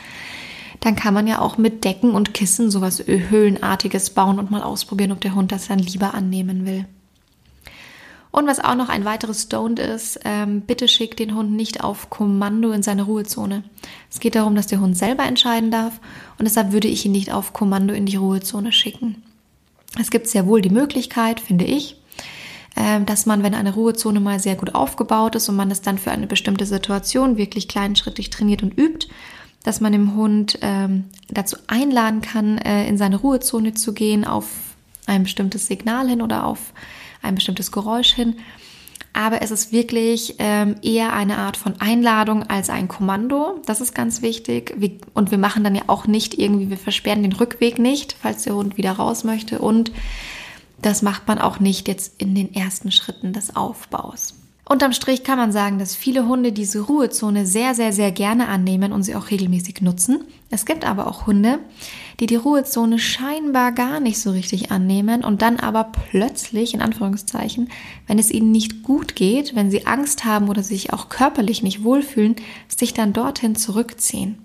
dann 0.81 0.97
kann 0.97 1.15
man 1.15 1.27
ja 1.27 1.41
auch 1.41 1.59
mit 1.59 1.85
Decken 1.85 2.13
und 2.13 2.35
Kissen 2.35 2.71
sowas 2.71 3.05
Höhlenartiges 3.07 4.11
bauen 4.11 4.39
und 4.39 4.51
mal 4.51 4.63
ausprobieren, 4.63 5.13
ob 5.13 5.21
der 5.21 5.35
Hund 5.35 5.53
das 5.53 5.69
dann 5.69 5.79
lieber 5.79 6.15
annehmen 6.15 6.67
will. 6.67 6.87
Und 8.33 8.47
was 8.47 8.61
auch 8.61 8.77
noch 8.77 8.89
ein 8.89 9.05
weiteres 9.05 9.51
Don't 9.51 9.81
ist, 9.81 10.21
ähm, 10.25 10.61
bitte 10.61 10.87
schick 10.87 11.17
den 11.17 11.35
Hund 11.35 11.53
nicht 11.53 11.83
auf 11.83 12.11
Kommando 12.11 12.71
in 12.71 12.83
seine 12.83 13.03
Ruhezone. 13.03 13.65
Es 14.09 14.21
geht 14.21 14.37
darum, 14.37 14.55
dass 14.55 14.69
der 14.69 14.81
Hund 14.81 14.97
selber 14.97 15.25
entscheiden 15.25 15.71
darf 15.71 16.01
und 16.39 16.45
deshalb 16.45 16.73
würde 16.73 16.89
ich 16.89 17.05
ihn 17.05 17.13
nicht 17.13 17.33
auf 17.33 17.53
Kommando 17.53 17.93
in 17.93 18.07
die 18.07 18.17
Ruhezone 18.17 18.71
schicken. 18.71 19.23
Es 19.99 20.11
gibt 20.11 20.29
sehr 20.29 20.47
wohl 20.47 20.63
die 20.63 20.71
Möglichkeit, 20.71 21.41
finde 21.41 21.65
ich, 21.65 21.97
ähm, 22.77 23.05
dass 23.05 23.27
man, 23.27 23.43
wenn 23.43 23.55
eine 23.55 23.75
Ruhezone 23.75 24.21
mal 24.21 24.39
sehr 24.39 24.55
gut 24.55 24.77
aufgebaut 24.77 25.35
ist 25.35 25.49
und 25.49 25.57
man 25.57 25.73
es 25.73 25.83
dann 25.83 25.99
für 25.99 26.13
eine 26.13 26.29
bestimmte 26.29 26.67
Situation 26.67 27.37
wirklich 27.37 27.67
kleinschrittig 27.67 28.31
trainiert 28.31 28.63
und 28.63 28.79
übt, 28.79 29.09
dass 29.63 29.81
man 29.81 29.93
dem 29.93 30.15
Hund 30.15 30.59
ähm, 30.63 31.05
dazu 31.29 31.57
einladen 31.67 32.23
kann, 32.23 32.59
äh, 32.59 32.89
in 32.89 32.97
seine 32.97 33.17
Ruhezone 33.17 33.75
zu 33.75 33.93
gehen, 33.93 34.25
auf 34.25 34.47
ein 35.07 35.25
bestimmtes 35.25 35.67
Signal 35.67 36.09
hin 36.09 36.23
oder 36.23 36.47
auf 36.47 36.73
ein 37.23 37.35
bestimmtes 37.35 37.73
Geräusch 37.73 38.15
hin. 38.15 38.37
Aber 39.13 39.43
es 39.43 39.51
ist 39.51 39.73
wirklich 39.73 40.37
ähm, 40.39 40.77
eher 40.83 41.13
eine 41.13 41.39
Art 41.39 41.57
von 41.57 41.81
Einladung 41.81 42.45
als 42.45 42.71
ein 42.71 42.87
Kommando. 42.87 43.61
Das 43.67 43.81
ist 43.81 43.95
ganz 43.95 44.23
wichtig. 44.23 44.75
Wir, 44.79 44.93
und 45.15 45.33
wir 45.33 45.39
machen 45.39 45.65
dann 45.65 45.75
ja 45.75 45.83
auch 45.89 46.07
nicht 46.07 46.39
irgendwie, 46.39 46.71
wir 46.71 46.79
versperren 46.79 47.23
den 47.23 47.33
Rückweg 47.33 47.79
nicht, 47.79 48.15
falls 48.21 48.45
der 48.45 48.55
Hund 48.55 48.77
wieder 48.77 48.93
raus 48.93 49.25
möchte. 49.25 49.59
Und 49.59 49.91
das 50.81 51.03
macht 51.03 51.27
man 51.27 51.39
auch 51.39 51.59
nicht 51.59 51.89
jetzt 51.89 52.21
in 52.21 52.35
den 52.35 52.55
ersten 52.55 52.93
Schritten 52.93 53.33
des 53.33 53.57
Aufbaus. 53.57 54.40
Unterm 54.71 54.93
Strich 54.93 55.25
kann 55.25 55.37
man 55.37 55.51
sagen, 55.51 55.81
dass 55.81 55.97
viele 55.97 56.29
Hunde 56.29 56.53
diese 56.53 56.83
Ruhezone 56.83 57.45
sehr, 57.45 57.75
sehr, 57.75 57.93
sehr 57.93 58.13
gerne 58.13 58.47
annehmen 58.47 58.93
und 58.93 59.03
sie 59.03 59.17
auch 59.17 59.33
regelmäßig 59.33 59.81
nutzen. 59.81 60.21
Es 60.49 60.65
gibt 60.65 60.85
aber 60.85 61.09
auch 61.09 61.27
Hunde, 61.27 61.59
die 62.21 62.27
die 62.27 62.37
Ruhezone 62.37 63.01
scheinbar 63.01 63.73
gar 63.73 63.99
nicht 63.99 64.21
so 64.21 64.31
richtig 64.31 64.71
annehmen 64.71 65.25
und 65.25 65.43
dann 65.43 65.59
aber 65.59 65.91
plötzlich, 66.11 66.73
in 66.73 66.83
Anführungszeichen, 66.83 67.69
wenn 68.07 68.21
es 68.21 68.31
ihnen 68.31 68.53
nicht 68.53 68.85
gut 68.85 69.17
geht, 69.17 69.57
wenn 69.57 69.73
sie 69.73 69.89
Angst 69.89 70.25
haben 70.25 70.49
oder 70.49 70.63
sich 70.63 70.93
auch 70.93 71.09
körperlich 71.09 71.65
nicht 71.65 71.83
wohlfühlen, 71.83 72.37
sich 72.69 72.95
dann 72.95 73.13
dorthin 73.13 73.57
zurückziehen. 73.57 74.39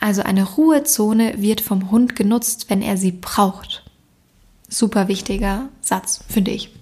Also 0.00 0.22
eine 0.22 0.44
Ruhezone 0.44 1.34
wird 1.36 1.60
vom 1.60 1.90
Hund 1.90 2.16
genutzt, 2.16 2.70
wenn 2.70 2.80
er 2.80 2.96
sie 2.96 3.12
braucht. 3.12 3.84
Super 4.70 5.06
wichtiger 5.06 5.68
Satz, 5.82 6.24
finde 6.30 6.52
ich. 6.52 6.77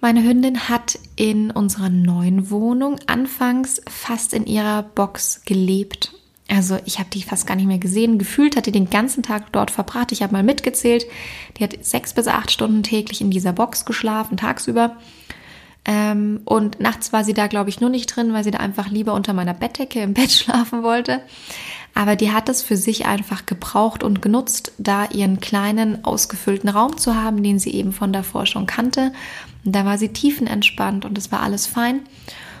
Meine 0.00 0.24
Hündin 0.24 0.68
hat 0.70 0.98
in 1.16 1.50
unserer 1.50 1.90
neuen 1.90 2.50
Wohnung 2.50 2.96
anfangs 3.06 3.82
fast 3.86 4.32
in 4.32 4.46
ihrer 4.46 4.82
Box 4.82 5.42
gelebt. 5.44 6.14
Also 6.48 6.78
ich 6.86 6.98
habe 6.98 7.10
die 7.10 7.22
fast 7.22 7.46
gar 7.46 7.54
nicht 7.54 7.66
mehr 7.66 7.78
gesehen. 7.78 8.18
Gefühlt 8.18 8.56
hat 8.56 8.66
die 8.66 8.72
den 8.72 8.88
ganzen 8.88 9.22
Tag 9.22 9.52
dort 9.52 9.70
verbracht. 9.70 10.10
Ich 10.10 10.22
habe 10.22 10.32
mal 10.32 10.42
mitgezählt. 10.42 11.06
Die 11.56 11.64
hat 11.64 11.76
sechs 11.84 12.14
bis 12.14 12.28
acht 12.28 12.50
Stunden 12.50 12.82
täglich 12.82 13.20
in 13.20 13.30
dieser 13.30 13.52
Box 13.52 13.84
geschlafen, 13.84 14.38
tagsüber. 14.38 14.96
Ähm, 15.84 16.40
und 16.44 16.80
nachts 16.80 17.12
war 17.12 17.22
sie 17.24 17.34
da, 17.34 17.46
glaube 17.46 17.70
ich, 17.70 17.80
nur 17.80 17.90
nicht 17.90 18.14
drin, 18.14 18.32
weil 18.32 18.44
sie 18.44 18.50
da 18.50 18.58
einfach 18.58 18.90
lieber 18.90 19.14
unter 19.14 19.32
meiner 19.32 19.54
Bettdecke 19.54 20.00
im 20.00 20.14
Bett 20.14 20.30
schlafen 20.32 20.82
wollte. 20.82 21.20
Aber 21.94 22.16
die 22.16 22.32
hat 22.32 22.48
es 22.48 22.62
für 22.62 22.76
sich 22.76 23.06
einfach 23.06 23.46
gebraucht 23.46 24.02
und 24.02 24.22
genutzt, 24.22 24.72
da 24.78 25.06
ihren 25.06 25.40
kleinen, 25.40 26.04
ausgefüllten 26.04 26.68
Raum 26.68 26.96
zu 26.96 27.14
haben, 27.16 27.42
den 27.42 27.58
sie 27.58 27.72
eben 27.72 27.92
von 27.92 28.12
davor 28.12 28.46
schon 28.46 28.66
kannte. 28.66 29.12
Und 29.64 29.74
da 29.74 29.84
war 29.84 29.98
sie 29.98 30.08
tiefenentspannt 30.08 31.04
und 31.04 31.18
es 31.18 31.32
war 31.32 31.40
alles 31.40 31.66
fein. 31.66 32.00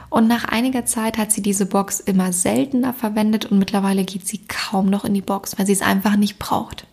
Und 0.08 0.26
nach 0.26 0.44
einiger 0.44 0.84
Zeit 0.84 1.18
hat 1.18 1.30
sie 1.30 1.40
diese 1.40 1.66
Box 1.66 2.00
immer 2.00 2.32
seltener 2.32 2.92
verwendet 2.92 3.46
und 3.46 3.58
mittlerweile 3.58 4.04
geht 4.04 4.26
sie 4.26 4.40
kaum 4.48 4.86
noch 4.86 5.04
in 5.04 5.14
die 5.14 5.20
Box, 5.20 5.56
weil 5.56 5.66
sie 5.66 5.72
es 5.72 5.82
einfach 5.82 6.16
nicht 6.16 6.38
braucht. 6.38 6.86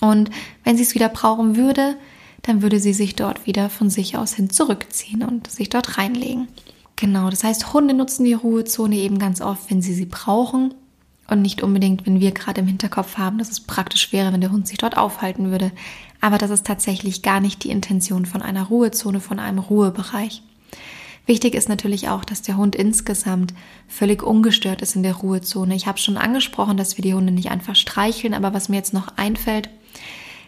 Und 0.00 0.30
wenn 0.62 0.76
sie 0.76 0.84
es 0.84 0.94
wieder 0.94 1.08
brauchen 1.08 1.56
würde, 1.56 1.96
dann 2.42 2.62
würde 2.62 2.78
sie 2.78 2.94
sich 2.94 3.16
dort 3.16 3.46
wieder 3.46 3.68
von 3.68 3.90
sich 3.90 4.16
aus 4.16 4.34
hin 4.34 4.48
zurückziehen 4.48 5.24
und 5.24 5.50
sich 5.50 5.68
dort 5.68 5.98
reinlegen. 5.98 6.48
Genau, 6.94 7.28
das 7.30 7.44
heißt, 7.44 7.72
Hunde 7.74 7.94
nutzen 7.94 8.24
die 8.24 8.32
Ruhezone 8.32 8.96
eben 8.96 9.18
ganz 9.18 9.40
oft, 9.40 9.68
wenn 9.68 9.82
sie 9.82 9.92
sie 9.92 10.06
brauchen 10.06 10.74
und 11.30 11.42
nicht 11.42 11.62
unbedingt, 11.62 12.06
wenn 12.06 12.20
wir 12.20 12.32
gerade 12.32 12.60
im 12.60 12.66
Hinterkopf 12.66 13.16
haben, 13.18 13.38
dass 13.38 13.50
es 13.50 13.60
praktisch 13.60 14.12
wäre, 14.12 14.32
wenn 14.32 14.40
der 14.40 14.52
Hund 14.52 14.66
sich 14.66 14.78
dort 14.78 14.96
aufhalten 14.96 15.50
würde. 15.50 15.72
Aber 16.20 16.38
das 16.38 16.50
ist 16.50 16.66
tatsächlich 16.66 17.22
gar 17.22 17.40
nicht 17.40 17.64
die 17.64 17.70
Intention 17.70 18.26
von 18.26 18.42
einer 18.42 18.64
Ruhezone, 18.64 19.20
von 19.20 19.38
einem 19.38 19.58
Ruhebereich. 19.58 20.42
Wichtig 21.26 21.54
ist 21.54 21.68
natürlich 21.68 22.08
auch, 22.08 22.24
dass 22.24 22.42
der 22.42 22.56
Hund 22.56 22.74
insgesamt 22.74 23.54
völlig 23.86 24.22
ungestört 24.22 24.82
ist 24.82 24.96
in 24.96 25.02
der 25.02 25.14
Ruhezone. 25.14 25.74
Ich 25.74 25.86
habe 25.86 25.98
schon 25.98 26.16
angesprochen, 26.16 26.76
dass 26.76 26.96
wir 26.96 27.02
die 27.02 27.14
Hunde 27.14 27.32
nicht 27.32 27.50
einfach 27.50 27.76
streicheln, 27.76 28.34
aber 28.34 28.52
was 28.52 28.68
mir 28.68 28.76
jetzt 28.76 28.94
noch 28.94 29.16
einfällt, 29.16 29.70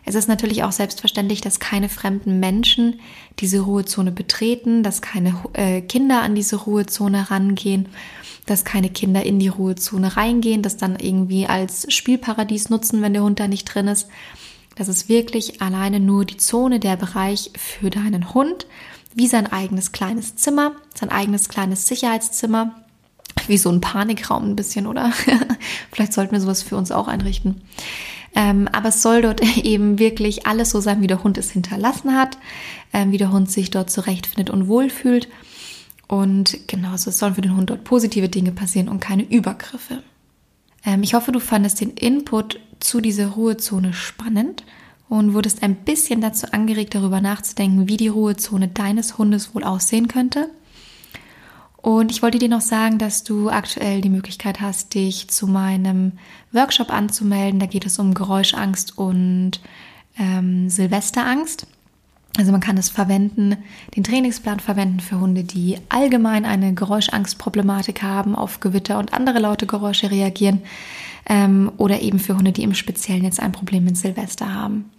es 0.04 0.16
ist 0.16 0.28
natürlich 0.28 0.64
auch 0.64 0.72
selbstverständlich, 0.72 1.40
dass 1.40 1.60
keine 1.60 1.88
fremden 1.88 2.40
Menschen 2.40 3.00
diese 3.38 3.60
Ruhezone 3.60 4.10
betreten, 4.10 4.82
dass 4.82 5.00
keine 5.00 5.34
äh, 5.52 5.80
Kinder 5.80 6.22
an 6.22 6.34
diese 6.34 6.56
Ruhezone 6.56 7.30
rangehen 7.30 7.88
dass 8.46 8.64
keine 8.64 8.90
Kinder 8.90 9.22
in 9.22 9.38
die 9.38 9.48
Ruhezone 9.48 10.16
reingehen, 10.16 10.62
das 10.62 10.76
dann 10.76 10.96
irgendwie 10.96 11.46
als 11.46 11.92
Spielparadies 11.92 12.70
nutzen, 12.70 13.02
wenn 13.02 13.12
der 13.12 13.22
Hund 13.22 13.40
da 13.40 13.48
nicht 13.48 13.64
drin 13.64 13.88
ist. 13.88 14.08
Das 14.74 14.88
ist 14.88 15.08
wirklich 15.08 15.60
alleine 15.60 16.00
nur 16.00 16.24
die 16.24 16.38
Zone, 16.38 16.80
der 16.80 16.96
Bereich 16.96 17.50
für 17.56 17.90
deinen 17.90 18.34
Hund, 18.34 18.66
wie 19.14 19.26
sein 19.26 19.46
eigenes 19.46 19.92
kleines 19.92 20.36
Zimmer, 20.36 20.72
sein 20.94 21.10
eigenes 21.10 21.48
kleines 21.48 21.86
Sicherheitszimmer, 21.86 22.74
wie 23.46 23.58
so 23.58 23.70
ein 23.70 23.80
Panikraum 23.80 24.50
ein 24.50 24.56
bisschen, 24.56 24.86
oder? 24.86 25.12
Vielleicht 25.92 26.12
sollten 26.12 26.32
wir 26.32 26.40
sowas 26.40 26.62
für 26.62 26.76
uns 26.76 26.90
auch 26.90 27.08
einrichten. 27.08 27.60
Ähm, 28.34 28.68
aber 28.72 28.88
es 28.88 29.02
soll 29.02 29.22
dort 29.22 29.42
eben 29.58 29.98
wirklich 29.98 30.46
alles 30.46 30.70
so 30.70 30.80
sein, 30.80 31.02
wie 31.02 31.06
der 31.06 31.22
Hund 31.22 31.38
es 31.38 31.50
hinterlassen 31.50 32.16
hat, 32.16 32.38
ähm, 32.92 33.12
wie 33.12 33.18
der 33.18 33.32
Hund 33.32 33.50
sich 33.50 33.70
dort 33.70 33.90
zurechtfindet 33.90 34.50
und 34.50 34.68
wohlfühlt. 34.68 35.28
Und 36.12 36.68
genauso 36.68 37.10
sollen 37.10 37.36
für 37.36 37.40
den 37.40 37.56
Hund 37.56 37.70
dort 37.70 37.84
positive 37.84 38.28
Dinge 38.28 38.52
passieren 38.52 38.90
und 38.90 39.00
keine 39.00 39.22
Übergriffe. 39.22 40.02
Ähm, 40.84 41.02
ich 41.02 41.14
hoffe, 41.14 41.32
du 41.32 41.40
fandest 41.40 41.80
den 41.80 41.92
Input 41.92 42.60
zu 42.80 43.00
dieser 43.00 43.28
Ruhezone 43.28 43.94
spannend 43.94 44.62
und 45.08 45.32
wurdest 45.32 45.62
ein 45.62 45.74
bisschen 45.74 46.20
dazu 46.20 46.52
angeregt, 46.52 46.94
darüber 46.94 47.22
nachzudenken, 47.22 47.88
wie 47.88 47.96
die 47.96 48.08
Ruhezone 48.08 48.68
deines 48.68 49.16
Hundes 49.16 49.54
wohl 49.54 49.64
aussehen 49.64 50.06
könnte. 50.06 50.50
Und 51.78 52.10
ich 52.10 52.20
wollte 52.20 52.38
dir 52.38 52.50
noch 52.50 52.60
sagen, 52.60 52.98
dass 52.98 53.24
du 53.24 53.48
aktuell 53.48 54.02
die 54.02 54.10
Möglichkeit 54.10 54.60
hast, 54.60 54.92
dich 54.92 55.28
zu 55.28 55.46
meinem 55.46 56.12
Workshop 56.52 56.90
anzumelden. 56.90 57.58
Da 57.58 57.64
geht 57.64 57.86
es 57.86 57.98
um 57.98 58.12
Geräuschangst 58.12 58.98
und 58.98 59.62
ähm, 60.18 60.68
Silvesterangst. 60.68 61.66
Also 62.38 62.50
man 62.50 62.62
kann 62.62 62.78
es 62.78 62.88
verwenden, 62.88 63.56
den 63.94 64.04
Trainingsplan 64.04 64.58
verwenden 64.58 65.00
für 65.00 65.20
Hunde, 65.20 65.44
die 65.44 65.76
allgemein 65.90 66.46
eine 66.46 66.72
Geräuschangstproblematik 66.72 68.02
haben, 68.02 68.34
auf 68.34 68.60
Gewitter 68.60 68.98
und 68.98 69.12
andere 69.12 69.38
laute 69.38 69.66
Geräusche 69.66 70.10
reagieren 70.10 70.62
ähm, 71.28 71.70
oder 71.76 72.00
eben 72.00 72.18
für 72.18 72.36
Hunde, 72.36 72.52
die 72.52 72.62
im 72.62 72.74
Speziellen 72.74 73.24
jetzt 73.24 73.40
ein 73.40 73.52
Problem 73.52 73.84
mit 73.84 73.98
Silvester 73.98 74.52
haben. 74.54 74.90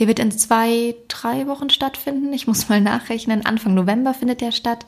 Der 0.00 0.08
wird 0.08 0.18
in 0.18 0.32
zwei, 0.32 0.96
drei 1.06 1.46
Wochen 1.46 1.70
stattfinden. 1.70 2.32
Ich 2.32 2.48
muss 2.48 2.68
mal 2.68 2.80
nachrechnen. 2.80 3.46
Anfang 3.46 3.74
November 3.74 4.14
findet 4.14 4.40
der 4.40 4.50
statt. 4.50 4.84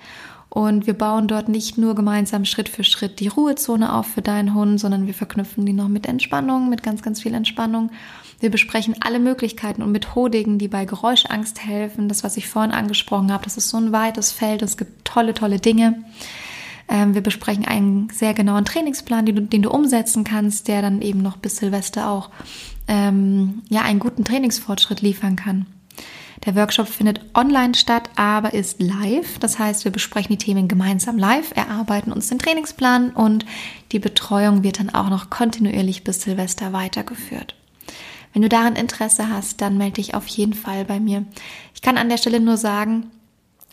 Und 0.48 0.86
wir 0.86 0.94
bauen 0.94 1.28
dort 1.28 1.48
nicht 1.48 1.78
nur 1.78 1.94
gemeinsam 1.94 2.44
Schritt 2.44 2.68
für 2.68 2.84
Schritt 2.84 3.18
die 3.20 3.28
Ruhezone 3.28 3.92
auf 3.92 4.06
für 4.06 4.22
deinen 4.22 4.54
Hund, 4.54 4.78
sondern 4.78 5.06
wir 5.06 5.14
verknüpfen 5.14 5.66
die 5.66 5.72
noch 5.72 5.88
mit 5.88 6.06
Entspannung, 6.06 6.68
mit 6.68 6.82
ganz, 6.82 7.02
ganz 7.02 7.22
viel 7.22 7.34
Entspannung 7.34 7.90
wir 8.40 8.50
besprechen 8.50 8.96
alle 9.00 9.18
Möglichkeiten 9.18 9.82
und 9.82 9.92
Methodiken, 9.92 10.58
die 10.58 10.68
bei 10.68 10.84
Geräuschangst 10.84 11.64
helfen. 11.64 12.08
Das, 12.08 12.24
was 12.24 12.36
ich 12.36 12.48
vorhin 12.48 12.72
angesprochen 12.72 13.32
habe, 13.32 13.44
das 13.44 13.56
ist 13.56 13.68
so 13.68 13.76
ein 13.76 13.92
weites 13.92 14.32
Feld. 14.32 14.62
Es 14.62 14.76
gibt 14.76 15.04
tolle, 15.04 15.34
tolle 15.34 15.58
Dinge. 15.58 16.04
Ähm, 16.88 17.14
wir 17.14 17.22
besprechen 17.22 17.64
einen 17.64 18.10
sehr 18.10 18.34
genauen 18.34 18.64
Trainingsplan, 18.64 19.26
den 19.26 19.36
du, 19.36 19.42
den 19.42 19.62
du, 19.62 19.70
umsetzen 19.70 20.24
kannst, 20.24 20.68
der 20.68 20.82
dann 20.82 21.00
eben 21.00 21.22
noch 21.22 21.36
bis 21.36 21.56
Silvester 21.56 22.10
auch 22.10 22.30
ähm, 22.88 23.62
ja, 23.68 23.82
einen 23.82 24.00
guten 24.00 24.24
Trainingsfortschritt 24.24 25.00
liefern 25.00 25.36
kann. 25.36 25.66
Der 26.44 26.54
Workshop 26.56 26.88
findet 26.88 27.20
online 27.34 27.74
statt, 27.74 28.10
aber 28.16 28.52
ist 28.52 28.82
live. 28.82 29.38
Das 29.38 29.58
heißt, 29.58 29.84
wir 29.84 29.92
besprechen 29.92 30.36
die 30.36 30.44
Themen 30.44 30.68
gemeinsam 30.68 31.16
live, 31.16 31.52
erarbeiten 31.56 32.12
uns 32.12 32.28
den 32.28 32.38
Trainingsplan 32.38 33.10
und 33.10 33.46
die 33.92 33.98
Betreuung 33.98 34.62
wird 34.62 34.78
dann 34.78 34.90
auch 34.90 35.08
noch 35.08 35.30
kontinuierlich 35.30 36.04
bis 36.04 36.20
Silvester 36.20 36.74
weitergeführt. 36.74 37.54
Wenn 38.34 38.42
du 38.42 38.48
daran 38.48 38.74
Interesse 38.76 39.30
hast, 39.30 39.60
dann 39.60 39.78
melde 39.78 39.94
dich 39.94 40.14
auf 40.14 40.26
jeden 40.26 40.54
Fall 40.54 40.84
bei 40.84 41.00
mir. 41.00 41.24
Ich 41.72 41.80
kann 41.82 41.96
an 41.96 42.08
der 42.08 42.18
Stelle 42.18 42.40
nur 42.40 42.56
sagen, 42.56 43.10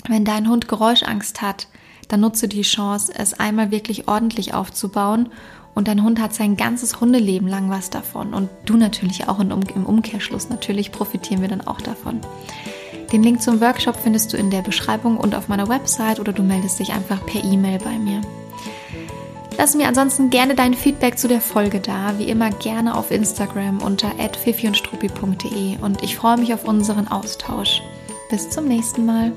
wenn 0.08 0.24
dein 0.24 0.48
Hund 0.48 0.68
Geräuschangst 0.68 1.42
hat, 1.42 1.68
dann 2.08 2.22
nutze 2.22 2.48
die 2.48 2.62
Chance, 2.62 3.12
es 3.16 3.34
einmal 3.34 3.72
wirklich 3.72 4.08
ordentlich 4.08 4.54
aufzubauen 4.54 5.30
und 5.74 5.88
dein 5.88 6.04
Hund 6.04 6.22
hat 6.22 6.36
sein 6.36 6.58
ganzes 6.58 7.02
Hundeleben 7.02 7.48
lang 7.48 7.70
was 7.72 7.90
davon 7.90 8.34
und 8.34 8.50
du 8.66 8.78
natürlich 8.78 9.28
auch 9.28 9.40
im 9.40 9.52
Umkehrschluss. 9.86 10.50
Natürlich 10.50 10.92
profitieren 10.92 11.42
wir 11.42 11.48
dann 11.48 11.66
auch 11.66 11.82
davon. 11.82 12.22
Den 13.12 13.24
Link 13.24 13.42
zum 13.42 13.62
Workshop 13.62 13.96
findest 13.96 14.32
du 14.32 14.38
in 14.38 14.52
der 14.52 14.62
Beschreibung 14.62 15.18
und 15.18 15.34
auf 15.34 15.48
meiner 15.48 15.70
Website 15.70 16.20
oder 16.20 16.34
du 16.34 16.44
meldest 16.44 16.80
dich 16.80 16.94
einfach 16.94 17.26
per 17.26 17.44
E-Mail 17.44 17.80
bei 17.80 17.98
mir. 17.98 18.22
Lass 19.58 19.76
mir 19.76 19.88
ansonsten 19.88 20.30
gerne 20.30 20.56
dein 20.56 20.74
Feedback 20.74 21.20
zu 21.20 21.28
der 21.28 21.42
Folge 21.42 21.80
da, 21.80 22.18
wie 22.18 22.30
immer 22.30 22.50
gerne 22.50 22.96
auf 22.96 23.12
Instagram 23.12 23.82
unter 23.82 24.12
@fifiundstruppi.de 24.44 25.78
und 25.82 26.02
ich 26.04 26.16
freue 26.16 26.38
mich 26.38 26.54
auf 26.54 26.66
unseren 26.66 27.08
Austausch. 27.08 27.82
Bis 28.30 28.50
zum 28.50 28.66
nächsten 28.66 29.06
Mal. 29.06 29.34